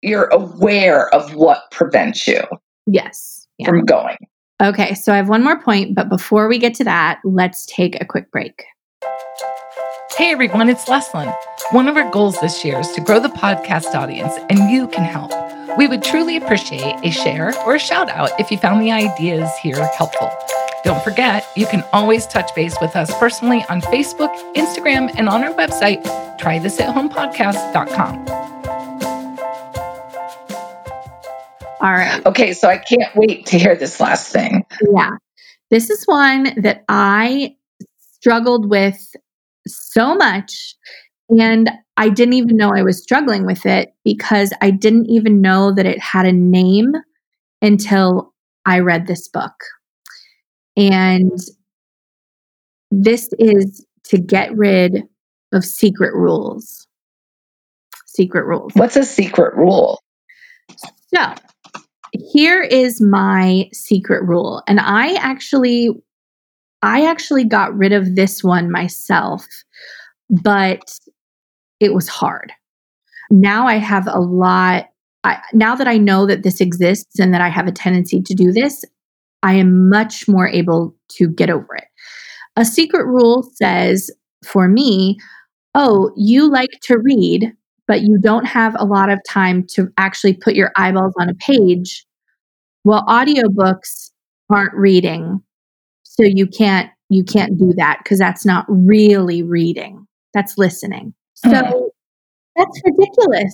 you're 0.02 0.28
aware 0.28 1.13
of 1.13 1.36
what 1.36 1.69
prevents 1.71 2.28
you. 2.28 2.41
Yes. 2.88 3.47
Yeah. 3.58 3.67
From 3.67 3.86
going. 3.86 4.17
Okay, 4.62 4.93
so 4.93 5.12
I 5.12 5.17
have 5.17 5.30
one 5.30 5.43
more 5.43 5.60
point, 5.60 5.95
but 5.95 6.10
before 6.10 6.47
we 6.47 6.60
get 6.60 6.76
to 6.76 6.84
that, 6.84 7.19
let's 7.24 7.65
take 7.65 8.00
a 8.00 8.06
quick 8.06 8.32
break. 8.32 8.63
Hey 10.15 10.32
everyone, 10.32 10.69
it's 10.69 10.86
Leslyn. 10.86 11.34
One 11.71 11.88
of 11.88 11.97
our 11.97 12.10
goals 12.12 12.39
this 12.41 12.63
year 12.63 12.80
is 12.80 12.91
to 12.91 13.02
grow 13.02 13.19
the 13.19 13.30
podcast 13.30 13.95
audience, 13.95 14.34
and 14.50 14.69
you 14.69 14.88
can 14.89 15.04
help. 15.04 15.32
We 15.78 15.88
would 15.88 16.04
truly 16.04 16.38
appreciate 16.38 16.95
a 17.04 17.10
share 17.10 17.58
or 17.65 17.76
a 17.76 17.80
shout 17.80 18.10
out 18.10 18.32
if 18.39 18.52
you 18.52 18.58
found 18.58 18.82
the 18.82 18.91
ideas 18.91 19.50
here 19.63 19.84
helpful. 19.97 20.30
Don't 20.84 21.04
forget, 21.04 21.48
you 21.56 21.67
can 21.67 21.84
always 21.94 22.26
touch 22.28 22.54
base 22.56 22.76
with 22.82 22.96
us 22.96 23.13
personally 23.20 23.63
on 23.70 23.82
Facebook, 23.82 24.36
Instagram, 24.56 25.13
and 25.15 25.30
on 25.30 25.44
our 25.44 25.54
website, 25.54 26.04
trythisathomepodcast.com. 26.39 28.28
All 31.82 31.91
right. 31.91 32.26
Okay, 32.26 32.54
so 32.54 32.67
I 32.67 32.78
can't 32.78 33.15
wait 33.15 33.46
to 33.48 33.58
hear 33.58 33.76
this 33.76 34.00
last 34.00 34.32
thing. 34.32 34.65
Yeah. 34.96 35.17
This 35.70 35.89
is 35.89 36.04
one 36.06 36.54
that 36.62 36.84
I 36.89 37.56
struggled 37.98 38.70
with 38.70 39.00
so 39.67 40.15
much. 40.15 40.76
And 41.30 41.70
I 41.98 42.10
didn't 42.10 42.34
even 42.34 42.58
know 42.58 42.72
I 42.74 42.84
was 42.84 43.02
struggling 43.02 43.46
with 43.46 43.65
it 43.65 43.94
because 44.04 44.54
I 44.62 44.72
didn't 44.72 45.08
even 45.08 45.41
know 45.41 45.74
that 45.74 45.86
it 45.86 46.00
had 46.00 46.26
a 46.26 46.32
name 46.32 46.94
until 47.62 48.34
I 48.65 48.80
read 48.80 49.08
this 49.08 49.28
book. 49.28 49.54
And 50.89 51.38
this 52.89 53.30
is 53.38 53.86
to 54.06 54.17
get 54.17 54.56
rid 54.56 55.04
of 55.54 55.63
secret 55.63 56.13
rules. 56.15 56.88
Secret 58.08 58.46
rules. 58.46 58.72
What's 58.76 58.96
a 58.96 59.04
secret 59.04 59.56
rule? 59.56 60.02
So, 61.13 61.34
here 62.13 62.62
is 62.62 63.00
my 63.00 63.70
secret 63.74 64.24
rule. 64.24 64.63
And 64.67 64.80
I 64.80 65.13
actually 65.15 65.89
I 66.82 67.06
actually 67.06 67.44
got 67.44 67.78
rid 67.78 67.94
of 67.94 68.15
this 68.15 68.44
one 68.44 68.72
myself, 68.72 69.46
but 70.30 70.98
it 71.80 71.94
was 71.94 72.08
hard. 72.08 72.52
Now 73.30 73.67
I 73.67 73.76
have 73.76 74.08
a 74.08 74.20
lot 74.20 74.88
I, 75.24 75.39
now 75.54 75.76
that 75.76 75.88
I 75.88 75.98
know 75.98 76.26
that 76.26 76.41
this 76.41 76.60
exists 76.60 77.20
and 77.20 77.32
that 77.34 77.41
I 77.41 77.50
have 77.50 77.67
a 77.67 77.72
tendency 77.72 78.22
to 78.24 78.34
do 78.34 78.52
this, 78.52 78.84
I 79.43 79.54
am 79.54 79.89
much 79.89 80.27
more 80.27 80.47
able 80.47 80.95
to 81.13 81.27
get 81.27 81.49
over 81.49 81.75
it. 81.75 81.86
A 82.56 82.65
secret 82.65 83.06
rule 83.06 83.49
says 83.56 84.12
for 84.43 84.67
me, 84.67 85.17
oh, 85.75 86.12
you 86.15 86.49
like 86.49 86.69
to 86.84 86.97
read, 86.97 87.51
but 87.88 88.01
you 88.01 88.17
don't 88.19 88.45
have 88.45 88.75
a 88.77 88.86
lot 88.86 89.10
of 89.10 89.19
time 89.27 89.65
to 89.71 89.89
actually 89.97 90.34
put 90.34 90.56
your 90.56 90.71
eyeballs 90.75 91.13
on 91.19 91.30
a 91.30 91.36
page. 91.36 92.06
Well, 92.84 93.06
audiobooks 93.08 94.12
aren't 94.49 94.73
reading. 94.73 95.41
So 96.04 96.23
you 96.23 96.45
can't 96.45 96.89
you 97.10 97.23
can't 97.23 97.58
do 97.58 97.73
that 97.77 97.99
because 98.04 98.19
that's 98.19 98.45
not 98.45 98.65
really 98.67 99.43
reading. 99.43 100.06
That's 100.34 100.58
listening. 100.58 101.13
So 101.34 101.49
mm. 101.49 101.89
that's 102.56 102.82
ridiculous 102.86 103.54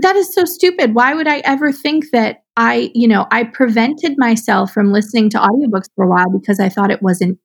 that 0.00 0.16
is 0.16 0.32
so 0.32 0.44
stupid. 0.44 0.94
Why 0.94 1.14
would 1.14 1.28
I 1.28 1.38
ever 1.38 1.72
think 1.72 2.10
that 2.10 2.43
I, 2.56 2.90
you 2.94 3.08
know, 3.08 3.26
I 3.30 3.44
prevented 3.44 4.16
myself 4.16 4.72
from 4.72 4.92
listening 4.92 5.30
to 5.30 5.38
audiobooks 5.38 5.88
for 5.96 6.04
a 6.04 6.08
while 6.08 6.30
because 6.30 6.60
I 6.60 6.68
thought 6.68 6.90
it 6.90 7.02
wasn't 7.02 7.38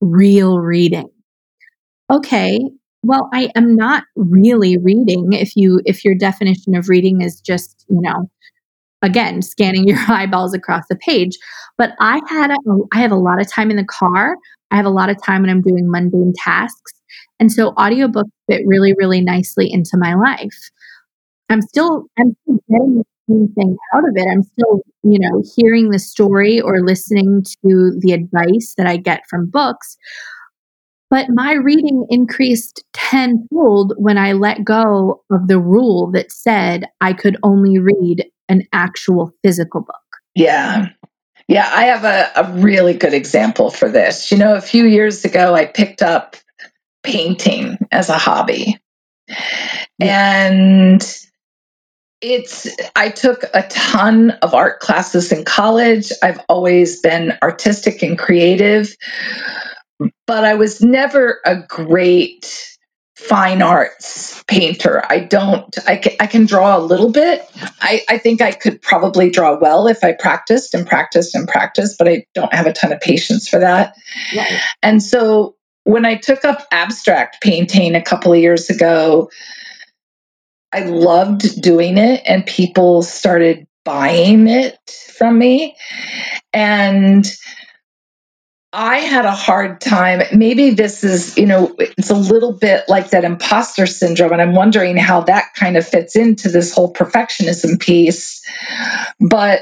real 0.00 0.58
reading. 0.58 1.08
Okay, 2.10 2.60
well, 3.02 3.28
I 3.32 3.50
am 3.54 3.76
not 3.76 4.04
really 4.16 4.78
reading 4.78 5.32
if 5.32 5.54
you 5.56 5.80
if 5.84 6.04
your 6.04 6.14
definition 6.14 6.74
of 6.74 6.88
reading 6.88 7.22
is 7.22 7.40
just, 7.40 7.84
you 7.88 8.00
know, 8.00 8.28
again, 9.02 9.42
scanning 9.42 9.86
your 9.86 9.98
eyeballs 10.08 10.54
across 10.54 10.84
the 10.88 10.96
page, 10.96 11.36
but 11.78 11.92
I 12.00 12.20
had 12.28 12.50
a, 12.50 12.56
I 12.92 13.00
have 13.00 13.12
a 13.12 13.16
lot 13.16 13.40
of 13.40 13.50
time 13.50 13.70
in 13.70 13.76
the 13.76 13.84
car. 13.84 14.36
I 14.72 14.76
have 14.76 14.86
a 14.86 14.90
lot 14.90 15.10
of 15.10 15.22
time 15.22 15.42
when 15.42 15.50
I'm 15.50 15.62
doing 15.62 15.90
mundane 15.90 16.32
tasks. 16.36 16.92
And 17.38 17.52
so 17.52 17.72
audiobooks 17.72 18.30
fit 18.48 18.62
really 18.66 18.94
really 18.94 19.20
nicely 19.20 19.70
into 19.72 19.96
my 19.96 20.14
life. 20.14 20.70
I'm 21.48 21.62
still 21.62 22.06
I'm 22.18 22.36
still 22.42 22.58
getting 22.68 23.04
the 23.28 23.34
same 23.34 23.48
thing 23.54 23.76
out 23.94 24.08
of 24.08 24.14
it. 24.16 24.26
I'm 24.30 24.42
still, 24.42 24.80
you 25.02 25.18
know, 25.18 25.42
hearing 25.56 25.90
the 25.90 25.98
story 25.98 26.60
or 26.60 26.80
listening 26.80 27.44
to 27.44 27.92
the 27.98 28.12
advice 28.12 28.74
that 28.76 28.86
I 28.86 28.96
get 28.96 29.22
from 29.28 29.46
books. 29.46 29.96
But 31.08 31.28
my 31.30 31.52
reading 31.54 32.06
increased 32.10 32.84
tenfold 32.92 33.94
when 33.96 34.18
I 34.18 34.32
let 34.32 34.64
go 34.64 35.22
of 35.30 35.46
the 35.46 35.60
rule 35.60 36.10
that 36.12 36.32
said 36.32 36.86
I 37.00 37.12
could 37.12 37.36
only 37.42 37.78
read 37.78 38.26
an 38.48 38.64
actual 38.72 39.32
physical 39.42 39.82
book. 39.82 39.96
Yeah. 40.34 40.88
Yeah, 41.48 41.70
I 41.72 41.84
have 41.84 42.04
a, 42.04 42.32
a 42.34 42.52
really 42.60 42.94
good 42.94 43.14
example 43.14 43.70
for 43.70 43.88
this. 43.88 44.32
You 44.32 44.38
know, 44.38 44.56
a 44.56 44.60
few 44.60 44.84
years 44.84 45.24
ago, 45.24 45.54
I 45.54 45.64
picked 45.64 46.02
up 46.02 46.34
painting 47.04 47.78
as 47.92 48.08
a 48.08 48.18
hobby. 48.18 48.78
And 50.00 51.00
it's 52.20 52.66
i 52.94 53.08
took 53.10 53.44
a 53.54 53.62
ton 53.68 54.30
of 54.42 54.54
art 54.54 54.80
classes 54.80 55.32
in 55.32 55.44
college. 55.44 56.10
I've 56.22 56.40
always 56.48 57.00
been 57.00 57.34
artistic 57.42 58.02
and 58.02 58.18
creative 58.18 58.94
but 60.26 60.44
i 60.44 60.54
was 60.54 60.82
never 60.82 61.40
a 61.44 61.56
great 61.56 62.76
fine 63.16 63.62
arts 63.62 64.44
painter. 64.46 65.02
I 65.08 65.20
don't 65.20 65.76
i 65.86 65.96
can, 65.96 66.12
I 66.20 66.26
can 66.26 66.46
draw 66.46 66.76
a 66.76 66.80
little 66.80 67.10
bit. 67.10 67.42
I, 67.80 68.02
I 68.08 68.18
think 68.18 68.40
i 68.40 68.52
could 68.52 68.80
probably 68.80 69.30
draw 69.30 69.58
well 69.58 69.86
if 69.86 70.02
i 70.04 70.12
practiced 70.12 70.74
and 70.74 70.86
practiced 70.86 71.34
and 71.34 71.48
practiced 71.48 71.98
but 71.98 72.08
i 72.08 72.24
don't 72.34 72.52
have 72.52 72.66
a 72.66 72.72
ton 72.72 72.92
of 72.92 73.00
patience 73.00 73.48
for 73.48 73.58
that. 73.58 73.94
Right. 74.34 74.60
and 74.82 75.02
so 75.02 75.54
when 75.84 76.04
i 76.04 76.14
took 76.14 76.44
up 76.44 76.66
abstract 76.70 77.42
painting 77.42 77.94
a 77.94 78.02
couple 78.02 78.32
of 78.32 78.38
years 78.38 78.70
ago 78.70 79.30
I 80.76 80.80
loved 80.80 81.62
doing 81.62 81.96
it, 81.96 82.22
and 82.26 82.44
people 82.44 83.02
started 83.02 83.66
buying 83.82 84.46
it 84.46 84.78
from 85.16 85.38
me. 85.38 85.74
And 86.52 87.26
I 88.74 88.98
had 88.98 89.24
a 89.24 89.32
hard 89.32 89.80
time. 89.80 90.20
Maybe 90.36 90.70
this 90.70 91.02
is, 91.02 91.38
you 91.38 91.46
know, 91.46 91.74
it's 91.78 92.10
a 92.10 92.14
little 92.14 92.52
bit 92.52 92.90
like 92.90 93.08
that 93.10 93.24
imposter 93.24 93.86
syndrome. 93.86 94.32
And 94.32 94.42
I'm 94.42 94.54
wondering 94.54 94.98
how 94.98 95.22
that 95.22 95.54
kind 95.54 95.78
of 95.78 95.88
fits 95.88 96.14
into 96.14 96.50
this 96.50 96.74
whole 96.74 96.92
perfectionism 96.92 97.80
piece. 97.80 98.46
But 99.18 99.60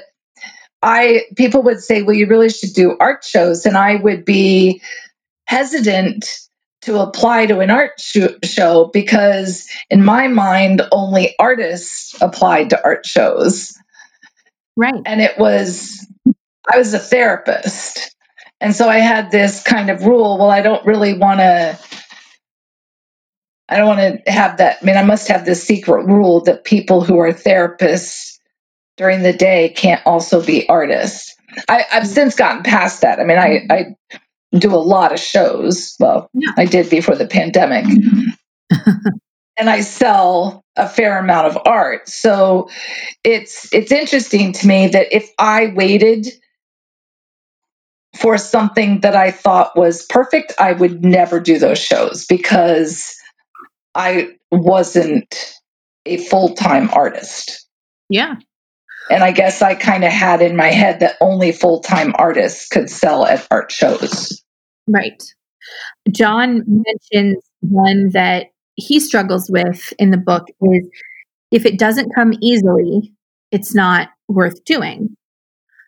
I, 0.83 1.27
people 1.37 1.63
would 1.63 1.81
say, 1.81 2.03
well, 2.03 2.17
you 2.17 2.27
really 2.27 2.51
should 2.51 2.73
do 2.73 2.97
art 2.99 3.23
shows. 3.23 3.67
And 3.67 3.77
I 3.77 3.95
would 3.95 4.25
be 4.25 4.83
hesitant 5.47 6.44
to 6.85 7.01
apply 7.01 7.47
to 7.47 7.61
an 7.61 7.71
art 7.71 7.93
sh- 7.99 8.27
show 8.45 8.91
because 8.93 9.69
in 9.91 10.05
my 10.05 10.29
mind 10.29 10.83
only 10.93 11.35
artists 11.39 12.15
applied 12.21 12.71
to 12.71 12.85
art 12.85 13.07
shows. 13.07 13.79
Right. 14.77 15.03
And 15.07 15.21
it 15.21 15.39
was 15.39 16.07
i 16.71 16.79
was 16.79 16.95
a 16.95 16.99
therapist. 16.99 18.15
And 18.61 18.75
so 18.75 18.89
i 18.89 18.99
had 18.99 19.31
this 19.31 19.63
kind 19.63 19.91
of 19.91 20.05
rule 20.05 20.39
well 20.39 20.51
i 20.51 20.63
don't 20.63 20.87
really 20.87 21.15
want 21.15 21.41
to 21.41 21.79
i 23.69 23.77
don't 23.77 23.89
want 23.89 24.25
to 24.25 24.31
have 24.31 24.59
that 24.59 24.79
i 24.81 24.85
mean 24.85 24.97
i 24.97 25.03
must 25.03 25.29
have 25.29 25.45
this 25.45 25.65
secret 25.65 26.07
rule 26.07 26.43
that 26.45 26.65
people 26.65 27.03
who 27.03 27.19
are 27.19 27.33
therapists 27.33 28.35
during 28.97 29.23
the 29.23 29.33
day 29.33 29.71
can't 29.71 30.05
also 30.07 30.45
be 30.45 30.69
artists. 30.69 31.35
I, 31.69 31.85
have 31.91 32.07
since 32.07 32.35
gotten 32.35 32.63
past 32.63 33.03
that. 33.03 33.21
I 33.21 33.25
mean, 33.25 33.39
I, 33.39 33.67
I 33.71 34.19
do 34.59 34.75
a 34.75 34.77
lot 34.77 35.13
of 35.13 35.21
shows. 35.21 35.97
Well, 35.99 36.29
yeah. 36.33 36.51
I 36.57 36.65
did 36.65 36.91
before 36.91 37.17
the 37.17 37.27
pandemic. 37.27 37.87
and 39.57 39.71
I 39.71 39.81
sell 39.83 40.65
a 40.77 40.89
fair 40.89 41.19
amount 41.19 41.49
of 41.49 41.59
art. 41.67 42.09
So 42.09 42.69
it's 43.23 43.73
it's 43.73 43.93
interesting 43.93 44.53
to 44.53 44.67
me 44.67 44.89
that 44.89 45.15
if 45.15 45.31
I 45.39 45.73
waited 45.75 46.29
for 48.17 48.39
something 48.39 49.01
that 49.01 49.17
I 49.17 49.31
thought 49.31 49.77
was 49.77 50.07
perfect, 50.07 50.55
I 50.59 50.73
would 50.73 51.05
never 51.05 51.41
do 51.41 51.59
those 51.59 51.79
shows 51.79 52.27
because 52.27 53.17
I 53.95 54.37
wasn't 54.51 55.55
a 56.07 56.19
full 56.19 56.55
time 56.55 56.91
artist. 56.93 57.67
Yeah. 58.09 58.37
And 59.11 59.23
I 59.23 59.33
guess 59.33 59.61
I 59.61 59.75
kind 59.75 60.05
of 60.05 60.13
had 60.13 60.41
in 60.41 60.57
my 60.57 60.69
head 60.69 61.01
that 61.01 61.17
only 61.21 61.53
full 61.53 61.81
time 61.81 62.15
artists 62.17 62.69
could 62.69 62.89
sell 62.89 63.27
at 63.27 63.47
art 63.51 63.71
shows. 63.71 64.44
Right. 64.87 65.23
Jon 66.11 66.63
mentions 66.67 67.43
one 67.61 68.11
that 68.11 68.47
he 68.77 69.01
struggles 69.01 69.51
with 69.51 69.93
in 69.99 70.11
the 70.11 70.19
book 70.19 70.49
is 70.61 70.89
if 71.51 71.65
it 71.65 71.79
doesn't 71.79 72.15
come 72.15 72.35
easily, 72.41 73.13
it's 73.51 73.75
not 73.75 74.09
worth 74.29 74.65
doing. 74.65 75.17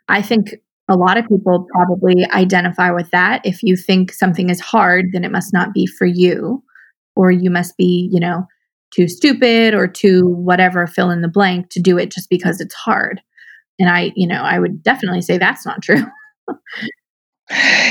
I 0.09 0.23
think 0.23 0.55
a 0.89 0.97
lot 0.97 1.19
of 1.19 1.27
people 1.27 1.67
probably 1.73 2.25
identify 2.31 2.93
with 2.93 3.11
that. 3.11 3.45
If 3.45 3.63
you 3.63 3.77
think 3.77 4.13
something 4.13 4.51
is 4.51 4.61
hard, 4.61 5.07
then 5.13 5.25
it 5.25 5.33
must 5.33 5.53
not 5.53 5.75
be 5.75 5.87
for 5.87 6.07
you, 6.07 6.63
or 7.17 7.33
you 7.33 7.51
must 7.51 7.77
be, 7.77 8.09
you 8.13 8.21
know, 8.21 8.47
too 8.95 9.09
stupid 9.09 9.75
or 9.75 9.89
too 9.89 10.29
whatever, 10.29 10.87
fill 10.87 11.11
in 11.11 11.23
the 11.23 11.29
blank 11.29 11.71
to 11.71 11.81
do 11.81 11.99
it 11.99 12.13
just 12.13 12.31
because 12.31 12.61
it's 12.61 12.75
hard. 12.75 13.21
And 13.79 13.89
I, 13.89 14.13
you 14.15 14.27
know, 14.27 14.43
I 14.43 14.59
would 14.59 14.83
definitely 14.83 15.23
say 15.23 15.39
that's 15.39 15.67
not 15.67 15.83
true. 15.83 16.05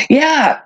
yeah. 0.09 0.61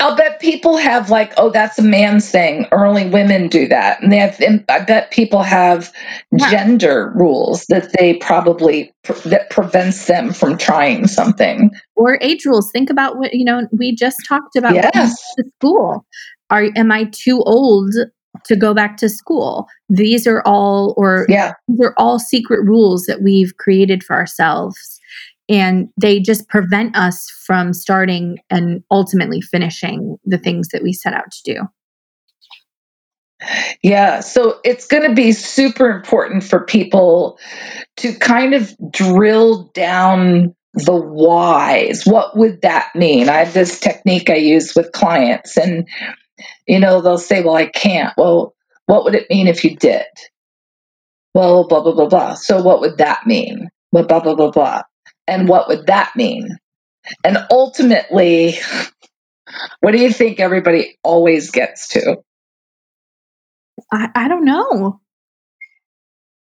I'll 0.00 0.16
bet 0.16 0.40
people 0.40 0.76
have 0.78 1.10
like, 1.10 1.32
oh, 1.36 1.50
that's 1.50 1.78
a 1.78 1.82
man's 1.82 2.30
thing, 2.30 2.66
or 2.72 2.86
only 2.86 3.08
women 3.08 3.48
do 3.48 3.68
that. 3.68 4.02
And 4.02 4.10
they 4.10 4.16
have, 4.16 4.40
I 4.68 4.80
bet 4.80 5.10
people 5.10 5.42
have 5.42 5.92
yeah. 6.32 6.50
gender 6.50 7.12
rules 7.14 7.66
that 7.66 7.92
they 7.98 8.14
probably 8.14 8.92
that 9.26 9.50
prevents 9.50 10.06
them 10.06 10.32
from 10.32 10.56
trying 10.56 11.06
something. 11.06 11.70
Or 11.96 12.18
age 12.20 12.44
rules. 12.44 12.70
Think 12.72 12.90
about 12.90 13.18
what 13.18 13.34
you 13.34 13.44
know. 13.44 13.68
We 13.72 13.94
just 13.94 14.18
talked 14.26 14.56
about 14.56 14.74
yes. 14.74 15.16
school. 15.58 16.04
Are 16.48 16.68
am 16.76 16.90
I 16.90 17.04
too 17.04 17.42
old 17.42 17.92
to 18.46 18.56
go 18.56 18.74
back 18.74 18.96
to 18.98 19.08
school? 19.08 19.66
These 19.88 20.26
are 20.26 20.42
all, 20.46 20.94
or 20.96 21.26
yeah, 21.28 21.52
these 21.68 21.80
are 21.80 21.94
all 21.96 22.18
secret 22.18 22.64
rules 22.64 23.04
that 23.04 23.22
we've 23.22 23.56
created 23.58 24.02
for 24.02 24.16
ourselves 24.16 24.99
and 25.50 25.88
they 26.00 26.20
just 26.20 26.48
prevent 26.48 26.96
us 26.96 27.28
from 27.28 27.74
starting 27.74 28.38
and 28.48 28.84
ultimately 28.90 29.40
finishing 29.40 30.16
the 30.24 30.38
things 30.38 30.68
that 30.68 30.82
we 30.82 30.92
set 30.92 31.12
out 31.12 31.32
to 31.32 31.54
do. 31.54 31.60
Yeah, 33.82 34.20
so 34.20 34.60
it's 34.64 34.86
going 34.86 35.08
to 35.08 35.14
be 35.14 35.32
super 35.32 35.90
important 35.90 36.44
for 36.44 36.64
people 36.64 37.38
to 37.96 38.14
kind 38.14 38.54
of 38.54 38.72
drill 38.90 39.70
down 39.74 40.54
the 40.74 40.94
whys. 40.94 42.04
What 42.06 42.36
would 42.36 42.62
that 42.62 42.90
mean? 42.94 43.28
I 43.28 43.38
have 43.38 43.54
this 43.54 43.80
technique 43.80 44.30
I 44.30 44.36
use 44.36 44.74
with 44.76 44.92
clients, 44.92 45.56
and 45.56 45.88
you 46.66 46.78
know, 46.78 47.00
they'll 47.00 47.18
say, 47.18 47.42
Well, 47.42 47.56
I 47.56 47.66
can't. 47.66 48.14
Well, 48.16 48.54
what 48.86 49.04
would 49.04 49.14
it 49.14 49.28
mean 49.30 49.48
if 49.48 49.64
you 49.64 49.74
did? 49.74 50.06
Well, 51.34 51.66
blah, 51.66 51.82
blah, 51.82 51.94
blah, 51.94 52.08
blah. 52.08 52.34
So, 52.34 52.62
what 52.62 52.80
would 52.80 52.98
that 52.98 53.26
mean? 53.26 53.70
Blah, 53.90 54.02
blah, 54.02 54.20
blah, 54.20 54.50
blah. 54.50 54.82
And 55.30 55.48
what 55.48 55.68
would 55.68 55.86
that 55.86 56.16
mean? 56.16 56.58
And 57.24 57.38
ultimately, 57.50 58.58
what 59.80 59.92
do 59.92 59.98
you 59.98 60.12
think 60.12 60.40
everybody 60.40 60.98
always 61.04 61.52
gets 61.52 61.88
to? 61.88 62.16
I, 63.92 64.08
I 64.14 64.28
don't 64.28 64.44
know. 64.44 65.00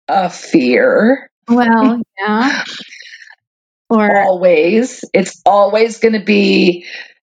A 0.08 0.30
fear. 0.30 1.30
Well, 1.48 2.02
yeah. 2.20 2.64
Or 3.90 4.18
always. 4.22 5.06
It's 5.14 5.40
always 5.46 6.00
going 6.00 6.14
to 6.14 6.26
be, 6.26 6.86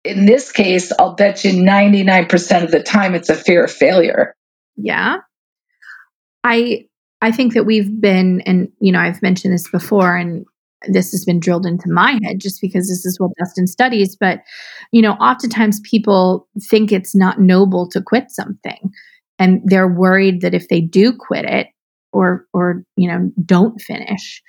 in 0.05 0.27
this 0.27 0.53
case, 0.53 0.93
I'll 0.97 1.15
bet 1.15 1.45
you 1.45 1.53
99% 1.53 2.65
of 2.65 2.71
the 2.71 2.83
time 2.83 3.17
it's 3.17 3.31
a 3.31 3.35
fear 3.35 3.65
of 3.65 3.73
failure. 3.73 4.37
Yeah. 4.77 5.17
I 6.45 6.87
I 7.21 7.31
think 7.31 7.55
that 7.55 7.65
we've 7.65 8.01
been, 8.01 8.41
and 8.43 8.73
you 8.81 8.91
know, 8.91 8.99
I've 8.99 9.23
mentioned 9.23 9.55
this 9.55 9.69
before, 9.71 10.17
and 10.17 10.45
this 10.89 11.11
has 11.13 11.25
been 11.25 11.41
drilled 11.41 11.67
into 11.67 11.91
my 11.91 12.19
head 12.25 12.41
just 12.41 12.61
because 12.61 12.89
this 12.89 13.05
is 13.05 13.19
what 13.19 13.31
Dustin 13.39 13.67
studies. 13.67 14.17
But, 14.17 14.41
you 14.91 15.03
know, 15.03 15.13
oftentimes 15.15 15.81
people 15.81 16.49
think 16.71 16.93
it's 16.93 17.15
not 17.15 17.41
noble 17.41 17.89
to 17.91 18.01
quit 18.01 18.31
something. 18.31 18.91
And 19.39 19.61
they're 19.65 19.89
worried 19.89 20.41
that 20.41 20.55
if 20.55 20.69
they 20.69 20.81
do 20.81 21.13
quit 21.13 21.45
it 21.45 21.69
or, 22.13 22.47
or, 22.53 22.85
you 22.97 23.09
know, 23.09 23.31
don't 23.45 23.81
finish, 23.81 24.43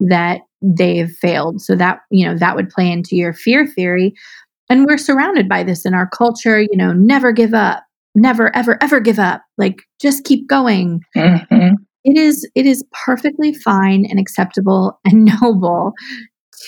that 0.00 0.40
they've 0.60 1.10
failed. 1.10 1.60
So 1.60 1.76
that, 1.76 2.00
you 2.10 2.26
know, 2.26 2.36
that 2.38 2.56
would 2.56 2.70
play 2.70 2.90
into 2.90 3.14
your 3.16 3.32
fear 3.32 3.66
theory. 3.66 4.14
And 4.68 4.86
we're 4.86 4.98
surrounded 4.98 5.48
by 5.48 5.62
this 5.62 5.84
in 5.84 5.94
our 5.94 6.08
culture, 6.08 6.60
you 6.60 6.76
know, 6.76 6.92
never 6.92 7.30
give 7.30 7.54
up, 7.54 7.84
never, 8.14 8.54
ever, 8.56 8.82
ever 8.82 9.00
give 9.00 9.18
up. 9.18 9.42
Like, 9.58 9.82
just 10.00 10.24
keep 10.24 10.48
going. 10.48 11.02
Mm-hmm 11.16 11.74
it 12.04 12.16
is 12.16 12.48
it 12.54 12.66
is 12.66 12.84
perfectly 12.92 13.54
fine 13.54 14.06
and 14.06 14.18
acceptable 14.18 14.98
and 15.04 15.24
noble 15.42 15.92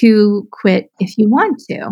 to 0.00 0.48
quit 0.52 0.90
if 1.00 1.16
you 1.18 1.28
want 1.28 1.60
to. 1.70 1.90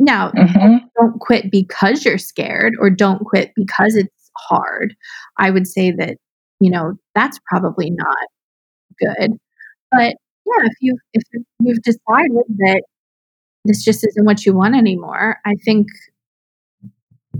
Now, 0.00 0.30
mm-hmm. 0.30 0.76
don't 0.96 1.18
quit 1.18 1.50
because 1.50 2.04
you're 2.04 2.18
scared 2.18 2.74
or 2.78 2.88
don't 2.88 3.24
quit 3.24 3.52
because 3.56 3.96
it's 3.96 4.30
hard. 4.36 4.94
I 5.38 5.50
would 5.50 5.66
say 5.66 5.90
that, 5.90 6.18
you 6.60 6.70
know, 6.70 6.94
that's 7.16 7.40
probably 7.50 7.90
not 7.90 8.16
good. 9.00 9.32
But 9.90 10.14
yeah, 10.46 10.64
if 10.64 10.74
you 10.80 10.96
if 11.14 11.22
you've 11.58 11.82
decided 11.82 12.44
that 12.58 12.82
this 13.64 13.84
just 13.84 14.06
isn't 14.06 14.24
what 14.24 14.46
you 14.46 14.54
want 14.54 14.76
anymore, 14.76 15.38
I 15.44 15.54
think 15.64 15.88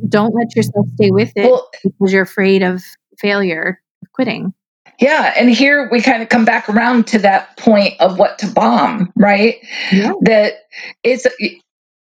don't 0.08 0.34
let 0.34 0.54
yourself 0.56 0.86
stay 0.94 1.10
with 1.10 1.32
it 1.36 1.50
well, 1.50 1.68
because 1.82 2.12
you're 2.12 2.22
afraid 2.22 2.62
of 2.62 2.84
failure, 3.18 3.80
quitting. 4.14 4.52
Yeah. 4.98 5.32
And 5.36 5.50
here 5.50 5.88
we 5.90 6.00
kind 6.00 6.22
of 6.22 6.28
come 6.28 6.44
back 6.44 6.68
around 6.68 7.06
to 7.08 7.18
that 7.20 7.56
point 7.56 7.94
of 8.00 8.18
what 8.18 8.38
to 8.40 8.48
bomb, 8.48 9.12
right? 9.16 9.56
Yeah. 9.92 10.12
That 10.22 10.54
it's 11.02 11.26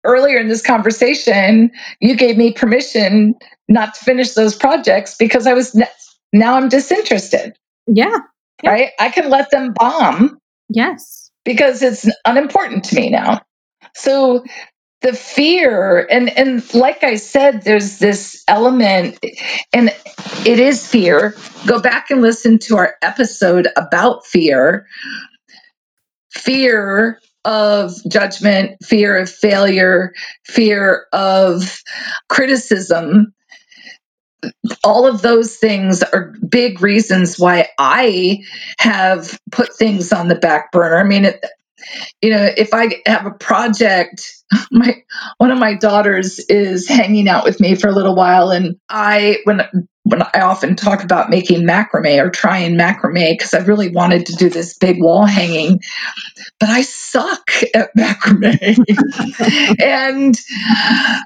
earlier 0.05 0.39
in 0.39 0.49
this 0.49 0.63
conversation, 0.63 1.71
you 2.01 2.17
gave 2.17 2.37
me 2.37 2.53
permission 2.53 3.35
not 3.69 3.95
to 3.95 4.05
finish 4.05 4.33
those 4.33 4.57
projects 4.57 5.17
because 5.17 5.47
I 5.47 5.55
was 5.55 5.79
now 6.33 6.55
I'm 6.55 6.69
disinterested. 6.69 7.57
Yeah. 7.87 8.17
yeah. 8.63 8.71
Right. 8.71 8.91
I 8.99 9.11
can 9.11 9.29
let 9.29 9.51
them 9.51 9.75
bomb. 9.75 10.39
Yes. 10.69 11.31
Because 11.45 11.83
it's 11.83 12.07
unimportant 12.25 12.85
to 12.85 12.97
me 12.97 13.11
now. 13.11 13.41
So 13.95 14.45
the 15.01 15.13
fear 15.13 16.07
and 16.11 16.29
and 16.37 16.75
like 16.75 17.05
i 17.05 17.15
said 17.15 17.63
there's 17.63 17.99
this 17.99 18.43
element 18.49 19.19
and 19.73 19.93
it 20.45 20.61
is 20.61 20.87
fear. 20.87 21.35
Go 21.67 21.81
back 21.81 22.11
and 22.11 22.23
listen 22.23 22.59
to 22.61 22.77
our 22.77 22.95
episode 23.03 23.69
about 23.77 24.27
fear. 24.27 24.87
Fear 26.31 27.21
of 27.45 27.93
judgment 28.09 28.77
fear 28.85 29.17
of 29.17 29.31
failure 29.31 30.13
fear 30.45 31.07
of 31.13 31.83
criticism. 32.29 33.33
All 34.85 35.07
of 35.07 35.23
those 35.23 35.57
things 35.57 36.03
are 36.03 36.35
big 36.49 36.83
reasons 36.83 37.39
why 37.39 37.69
I 37.79 38.45
have 38.79 39.39
put 39.51 39.75
things 39.75 40.13
on 40.13 40.29
the 40.29 40.35
back 40.35 40.73
burner. 40.73 40.99
I 40.99 41.05
mean, 41.05 41.25
it, 41.25 41.45
you 42.23 42.31
know, 42.31 42.51
if 42.57 42.75
I 42.75 43.03
have 43.07 43.27
a 43.27 43.33
project, 43.33 44.38
my 44.71 45.03
one 45.39 45.51
of 45.51 45.59
my 45.59 45.75
daughters 45.75 46.39
is 46.39 46.89
hanging 46.89 47.29
out 47.29 47.45
with 47.45 47.61
me 47.61 47.75
for 47.75 47.89
a 47.89 47.93
little 47.95 48.15
while, 48.15 48.51
and 48.51 48.77
I 48.89 49.39
when 49.45 49.63
when 50.09 50.23
I 50.23 50.41
often 50.41 50.75
talk 50.75 51.05
about 51.05 51.29
making 51.29 51.67
macrame 51.67 52.25
or 52.25 52.31
trying 52.31 52.79
macrame 52.79 53.33
because 53.33 53.53
I 53.53 53.59
really 53.59 53.91
wanted 53.91 54.27
to 54.27 54.37
do 54.37 54.49
this 54.49 54.79
big 54.79 55.03
wall 55.03 55.27
hanging, 55.27 55.81
but 56.59 56.71
I 56.71 56.81
suck 56.81 57.51
at 57.75 57.95
macrame. 57.95 58.79
and 59.83 60.35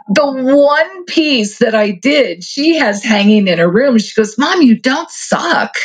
the 0.08 0.32
one 0.32 1.04
piece 1.04 1.58
that 1.58 1.76
I 1.76 1.92
did, 1.92 2.42
she 2.42 2.76
has 2.76 3.04
hanging 3.04 3.46
in 3.46 3.58
her 3.58 3.70
room. 3.70 3.98
She 3.98 4.20
goes, 4.20 4.36
Mom, 4.36 4.62
you 4.62 4.76
don't 4.76 5.10
suck. 5.10 5.76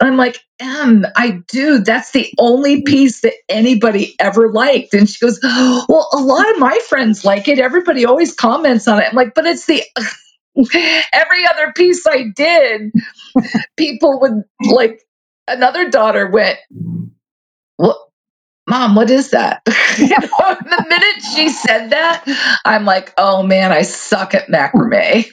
And 0.00 0.08
I'm 0.08 0.16
like, 0.16 0.38
Em, 0.60 1.06
I 1.16 1.42
do. 1.48 1.78
That's 1.78 2.10
the 2.12 2.30
only 2.38 2.82
piece 2.82 3.22
that 3.22 3.32
anybody 3.48 4.14
ever 4.18 4.52
liked. 4.52 4.92
And 4.92 5.08
she 5.08 5.18
goes, 5.18 5.40
Well, 5.42 6.08
a 6.12 6.18
lot 6.18 6.50
of 6.50 6.58
my 6.58 6.69
friends 6.78 7.24
like 7.24 7.48
it. 7.48 7.58
Everybody 7.58 8.04
always 8.06 8.34
comments 8.34 8.88
on 8.88 9.00
it. 9.00 9.06
I'm 9.10 9.16
like, 9.16 9.34
But 9.34 9.46
it's 9.46 9.66
the 9.66 9.82
every 11.12 11.46
other 11.46 11.72
piece 11.74 12.06
I 12.06 12.26
did, 12.34 12.92
people 13.76 14.20
would 14.20 14.44
like 14.70 15.02
another 15.48 15.90
daughter 15.90 16.28
went, 16.30 16.58
What 17.76 17.98
mom, 18.68 18.94
what 18.96 19.10
is 19.10 19.30
that? 19.32 19.62
you 19.98 20.08
know, 20.08 20.18
the 20.60 20.86
minute 20.88 21.24
she 21.34 21.50
said 21.50 21.90
that, 21.90 22.24
I'm 22.64 22.84
like, 22.86 23.14
oh 23.18 23.42
man, 23.44 23.72
I 23.72 23.82
suck 23.82 24.34
at 24.34 24.48
macrame. 24.48 25.26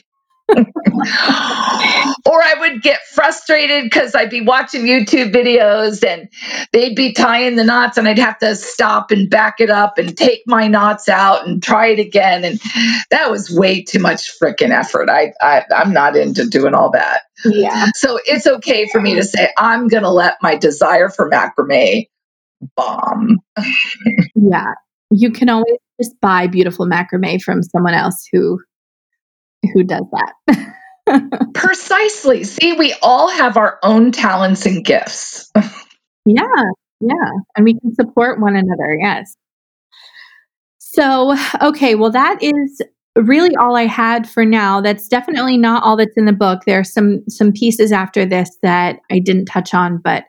Or 0.50 2.42
I 2.42 2.56
would 2.60 2.82
get 2.82 3.02
frustrated 3.14 3.84
because 3.84 4.16
I'd 4.16 4.30
be 4.30 4.42
watching 4.42 4.84
YouTube 4.84 5.34
videos 5.34 6.06
and 6.08 6.30
they'd 6.72 6.96
be 6.96 7.14
tying 7.14 7.56
the 7.56 7.64
knots 7.64 7.98
and 7.98 8.08
I'd 8.08 8.20
have 8.20 8.40
to 8.40 8.56
stop 8.56 9.12
and 9.12 9.30
back 9.30 9.60
it 9.60 9.70
up 9.70 9.98
and 9.98 10.16
take 10.18 10.44
my 10.48 10.68
knots 10.68 11.10
out 11.10 11.46
and 11.48 11.62
try 11.62 11.88
it 11.88 12.00
again. 12.00 12.46
And 12.46 12.62
that 13.12 13.30
was 13.30 13.52
way 13.52 13.84
too 13.84 14.00
much 14.00 14.32
freaking 14.40 14.72
effort. 14.72 15.10
I, 15.10 15.34
I 15.42 15.64
I'm 15.76 15.92
not 15.94 16.16
into 16.16 16.48
doing 16.48 16.74
all 16.74 16.92
that. 16.92 17.24
Yeah. 17.46 17.88
So 17.96 18.20
it's 18.26 18.48
okay 18.48 18.88
for 18.88 19.02
me 19.02 19.16
to 19.16 19.24
say 19.24 19.52
I'm 19.58 19.88
gonna 19.88 20.12
let 20.12 20.38
my 20.42 20.56
desire 20.56 21.10
for 21.10 21.30
macrame 21.30 22.08
bomb. 22.76 23.40
yeah. 24.36 24.74
You 25.10 25.32
can 25.32 25.50
always 25.50 25.78
just 26.02 26.20
buy 26.22 26.48
beautiful 26.48 26.86
macrame 26.86 27.42
from 27.42 27.64
someone 27.64 27.94
else 27.94 28.28
who 28.32 28.60
who 29.74 29.84
does 29.84 30.06
that. 30.12 30.74
Precisely. 31.54 32.44
See, 32.44 32.74
we 32.74 32.94
all 33.02 33.30
have 33.30 33.58
our 33.58 33.80
own 33.84 34.12
talents 34.12 34.66
and 34.66 34.84
gifts. 34.84 35.50
yeah, 36.26 36.64
yeah. 37.00 37.32
And 37.56 37.64
we 37.64 37.80
can 37.80 37.94
support 37.96 38.40
one 38.40 38.56
another. 38.56 38.98
Yes. 39.00 39.36
So, 40.78 41.36
okay, 41.62 41.96
well, 41.96 42.12
that 42.12 42.42
is 42.42 42.82
really 43.16 43.56
all 43.56 43.76
I 43.76 43.86
had 43.86 44.30
for 44.30 44.46
now. 44.46 44.82
That's 44.82 45.08
definitely 45.08 45.58
not 45.58 45.84
all 45.84 45.96
that's 45.96 46.18
in 46.18 46.26
the 46.26 46.34
book. 46.34 46.62
There 46.66 46.80
are 46.80 46.84
some 46.84 47.24
some 47.30 47.52
pieces 47.52 47.92
after 47.92 48.26
this 48.26 48.58
that 48.64 49.00
I 49.12 49.20
didn't 49.20 49.46
touch 49.46 49.74
on, 49.74 50.00
but 50.04 50.26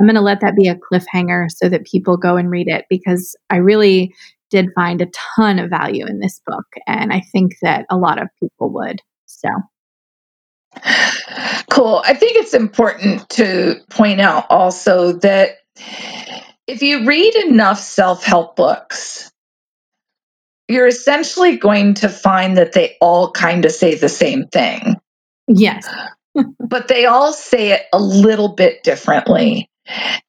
I'm 0.00 0.06
going 0.06 0.16
to 0.16 0.20
let 0.20 0.40
that 0.40 0.56
be 0.56 0.68
a 0.68 0.76
cliffhanger 0.76 1.46
so 1.48 1.68
that 1.68 1.84
people 1.84 2.16
go 2.16 2.36
and 2.36 2.50
read 2.50 2.68
it 2.68 2.86
because 2.90 3.36
I 3.50 3.56
really 3.56 4.12
did 4.54 4.72
find 4.74 5.00
a 5.00 5.10
ton 5.36 5.58
of 5.58 5.68
value 5.68 6.06
in 6.06 6.20
this 6.20 6.40
book 6.46 6.66
and 6.86 7.12
I 7.12 7.20
think 7.32 7.56
that 7.62 7.86
a 7.90 7.96
lot 7.96 8.22
of 8.22 8.28
people 8.40 8.70
would. 8.70 9.00
So 9.26 9.48
Cool. 11.70 12.02
I 12.04 12.14
think 12.14 12.36
it's 12.36 12.54
important 12.54 13.28
to 13.30 13.80
point 13.90 14.20
out 14.20 14.46
also 14.50 15.14
that 15.14 15.58
if 16.66 16.82
you 16.82 17.06
read 17.06 17.34
enough 17.34 17.80
self 17.80 18.24
help 18.24 18.56
books, 18.56 19.32
you're 20.68 20.86
essentially 20.86 21.56
going 21.56 21.94
to 21.94 22.08
find 22.08 22.56
that 22.56 22.72
they 22.72 22.96
all 23.00 23.30
kind 23.32 23.64
of 23.64 23.72
say 23.72 23.96
the 23.96 24.08
same 24.08 24.46
thing. 24.46 24.96
Yes. 25.48 25.86
but 26.60 26.88
they 26.88 27.06
all 27.06 27.32
say 27.32 27.72
it 27.72 27.82
a 27.92 27.98
little 27.98 28.54
bit 28.54 28.82
differently. 28.82 29.68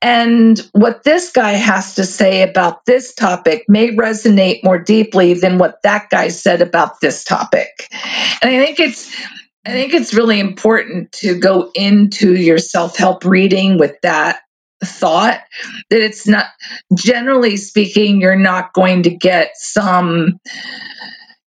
And 0.02 0.60
what 0.74 1.04
this 1.04 1.32
guy 1.32 1.54
has 1.54 1.96
to 1.96 2.06
say 2.06 2.42
about 2.42 2.86
this 2.86 3.14
topic 3.14 3.66
may 3.68 3.96
resonate 3.96 4.64
more 4.64 4.80
deeply 4.80 5.34
than 5.34 5.58
what 5.58 5.82
that 5.84 6.10
guy 6.10 6.28
said 6.28 6.62
about 6.62 7.00
this 7.00 7.24
topic. 7.24 7.88
And 8.42 8.52
I 8.52 8.66
think 8.66 8.80
it's 8.80 9.16
I 9.66 9.72
think 9.72 9.94
it's 9.94 10.14
really 10.14 10.40
important 10.40 11.12
to 11.14 11.40
go 11.40 11.72
into 11.74 12.36
your 12.36 12.60
self-help 12.60 13.26
reading 13.26 13.80
with 13.80 13.96
that 14.04 14.42
thought 14.84 15.42
that 15.90 16.02
it's 16.02 16.28
not 16.28 16.46
generally 16.94 17.58
speaking 17.58 18.22
you're 18.22 18.36
not 18.36 18.74
going 18.74 19.04
to 19.04 19.10
get 19.10 19.52
some 19.56 20.40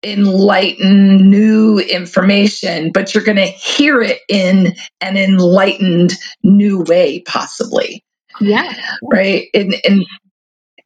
enlightened 0.05 1.31
new 1.31 1.79
information 1.79 2.93
but 2.93 3.15
you're 3.15 3.25
going 3.25 3.37
to 3.37 3.47
hear 3.47 4.03
it 4.03 4.21
in 4.29 4.75
an 5.01 5.17
enlightened 5.17 6.13
new 6.43 6.83
way 6.83 7.21
possibly. 7.21 8.05
Yeah. 8.41 8.75
Right? 9.03 9.49
In, 9.55 9.75
in 9.85 10.05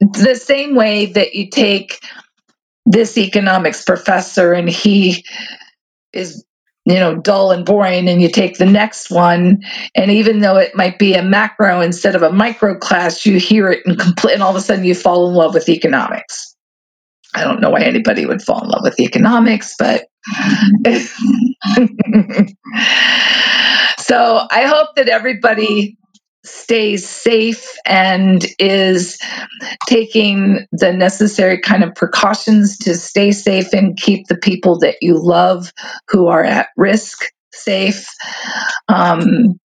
the 0.01 0.35
same 0.35 0.75
way 0.75 1.07
that 1.07 1.35
you 1.35 1.51
take 1.51 2.01
this 2.87 3.19
economics 3.19 3.85
professor 3.85 4.53
and 4.53 4.69
he 4.69 5.25
is 6.13 6.45
you 6.89 6.95
know 6.95 7.17
dull 7.17 7.51
and 7.51 7.67
boring 7.67 8.09
and 8.09 8.23
you 8.23 8.31
take 8.31 8.57
the 8.57 8.65
next 8.65 9.11
one 9.11 9.63
and 9.95 10.11
even 10.11 10.41
though 10.41 10.57
it 10.57 10.75
might 10.75 10.99
be 10.99 11.15
a 11.15 11.23
macro 11.23 11.83
instead 11.83 12.15
of 12.15 12.23
a 12.23 12.33
micro 12.33 12.79
class 12.79 13.27
you 13.27 13.39
hear 13.39 13.71
it 13.71 13.85
and 13.85 13.99
complete 13.99 14.33
and 14.33 14.43
all 14.43 14.51
of 14.51 14.57
a 14.57 14.61
sudden 14.61 14.85
you 14.85 14.95
fall 14.95 15.29
in 15.29 15.35
love 15.35 15.53
with 15.53 15.69
economics 15.69 16.48
i 17.35 17.45
don't 17.45 17.61
know 17.61 17.71
why 17.71 17.83
anybody 17.83 18.27
would 18.27 18.43
fall 18.43 18.63
in 18.63 18.69
love 18.69 18.83
with 18.83 18.97
the 18.97 19.05
economics 19.05 19.75
but 19.79 20.07
so 23.99 24.47
i 24.51 24.65
hope 24.67 24.95
that 24.97 25.09
everybody 25.09 25.97
stays 26.45 27.09
safe 27.09 27.77
and 27.85 28.47
is 28.59 29.19
taking 29.87 30.67
the 30.73 30.93
necessary 30.93 31.61
kind 31.61 31.85
of 31.85 31.95
precautions 31.95 32.79
to 32.79 32.95
stay 32.95 33.33
safe 33.33 33.73
and 33.73 33.97
keep 33.99 34.27
the 34.29 34.37
people 34.37 34.79
that 34.79 34.97
you 35.03 35.19
love 35.21 35.73
who 36.09 36.29
are 36.29 36.45
at 36.45 36.69
risk 36.77 37.25
safe. 37.53 38.07
Um, 38.89 39.61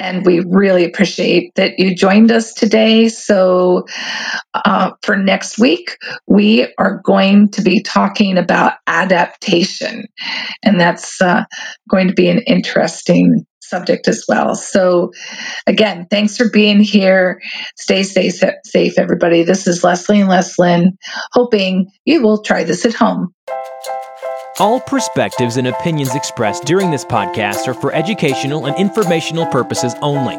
and 0.00 0.24
we 0.24 0.40
really 0.40 0.84
appreciate 0.84 1.54
that 1.56 1.78
you 1.78 1.94
joined 1.94 2.32
us 2.32 2.54
today. 2.54 3.08
So, 3.08 3.86
uh, 4.54 4.92
for 5.02 5.16
next 5.16 5.58
week, 5.58 5.96
we 6.26 6.72
are 6.78 7.00
going 7.04 7.50
to 7.50 7.62
be 7.62 7.82
talking 7.82 8.38
about 8.38 8.74
adaptation, 8.86 10.06
and 10.62 10.80
that's 10.80 11.20
uh, 11.20 11.44
going 11.88 12.08
to 12.08 12.14
be 12.14 12.28
an 12.28 12.40
interesting 12.40 13.46
subject 13.60 14.08
as 14.08 14.24
well. 14.26 14.56
So, 14.56 15.12
again, 15.66 16.06
thanks 16.10 16.36
for 16.36 16.48
being 16.50 16.80
here. 16.80 17.40
Stay 17.78 18.02
safe, 18.02 18.42
safe, 18.64 18.98
everybody. 18.98 19.44
This 19.44 19.66
is 19.66 19.84
Leslie 19.84 20.20
and 20.20 20.30
Leslyn, 20.30 20.96
hoping 21.32 21.90
you 22.04 22.22
will 22.22 22.42
try 22.42 22.64
this 22.64 22.84
at 22.84 22.94
home. 22.94 23.32
All 24.60 24.78
perspectives 24.78 25.56
and 25.56 25.68
opinions 25.68 26.14
expressed 26.14 26.66
during 26.66 26.90
this 26.90 27.02
podcast 27.02 27.66
are 27.66 27.72
for 27.72 27.94
educational 27.94 28.66
and 28.66 28.76
informational 28.76 29.46
purposes 29.46 29.94
only. 30.02 30.36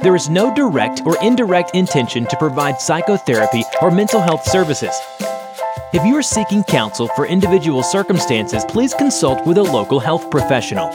There 0.00 0.14
is 0.14 0.30
no 0.30 0.54
direct 0.54 1.02
or 1.04 1.20
indirect 1.20 1.74
intention 1.74 2.24
to 2.26 2.36
provide 2.36 2.80
psychotherapy 2.80 3.64
or 3.82 3.90
mental 3.90 4.20
health 4.20 4.44
services. 4.44 4.94
If 5.92 6.06
you 6.06 6.14
are 6.14 6.22
seeking 6.22 6.62
counsel 6.62 7.08
for 7.16 7.26
individual 7.26 7.82
circumstances, 7.82 8.64
please 8.64 8.94
consult 8.94 9.44
with 9.44 9.58
a 9.58 9.62
local 9.64 9.98
health 9.98 10.30
professional. 10.30 10.92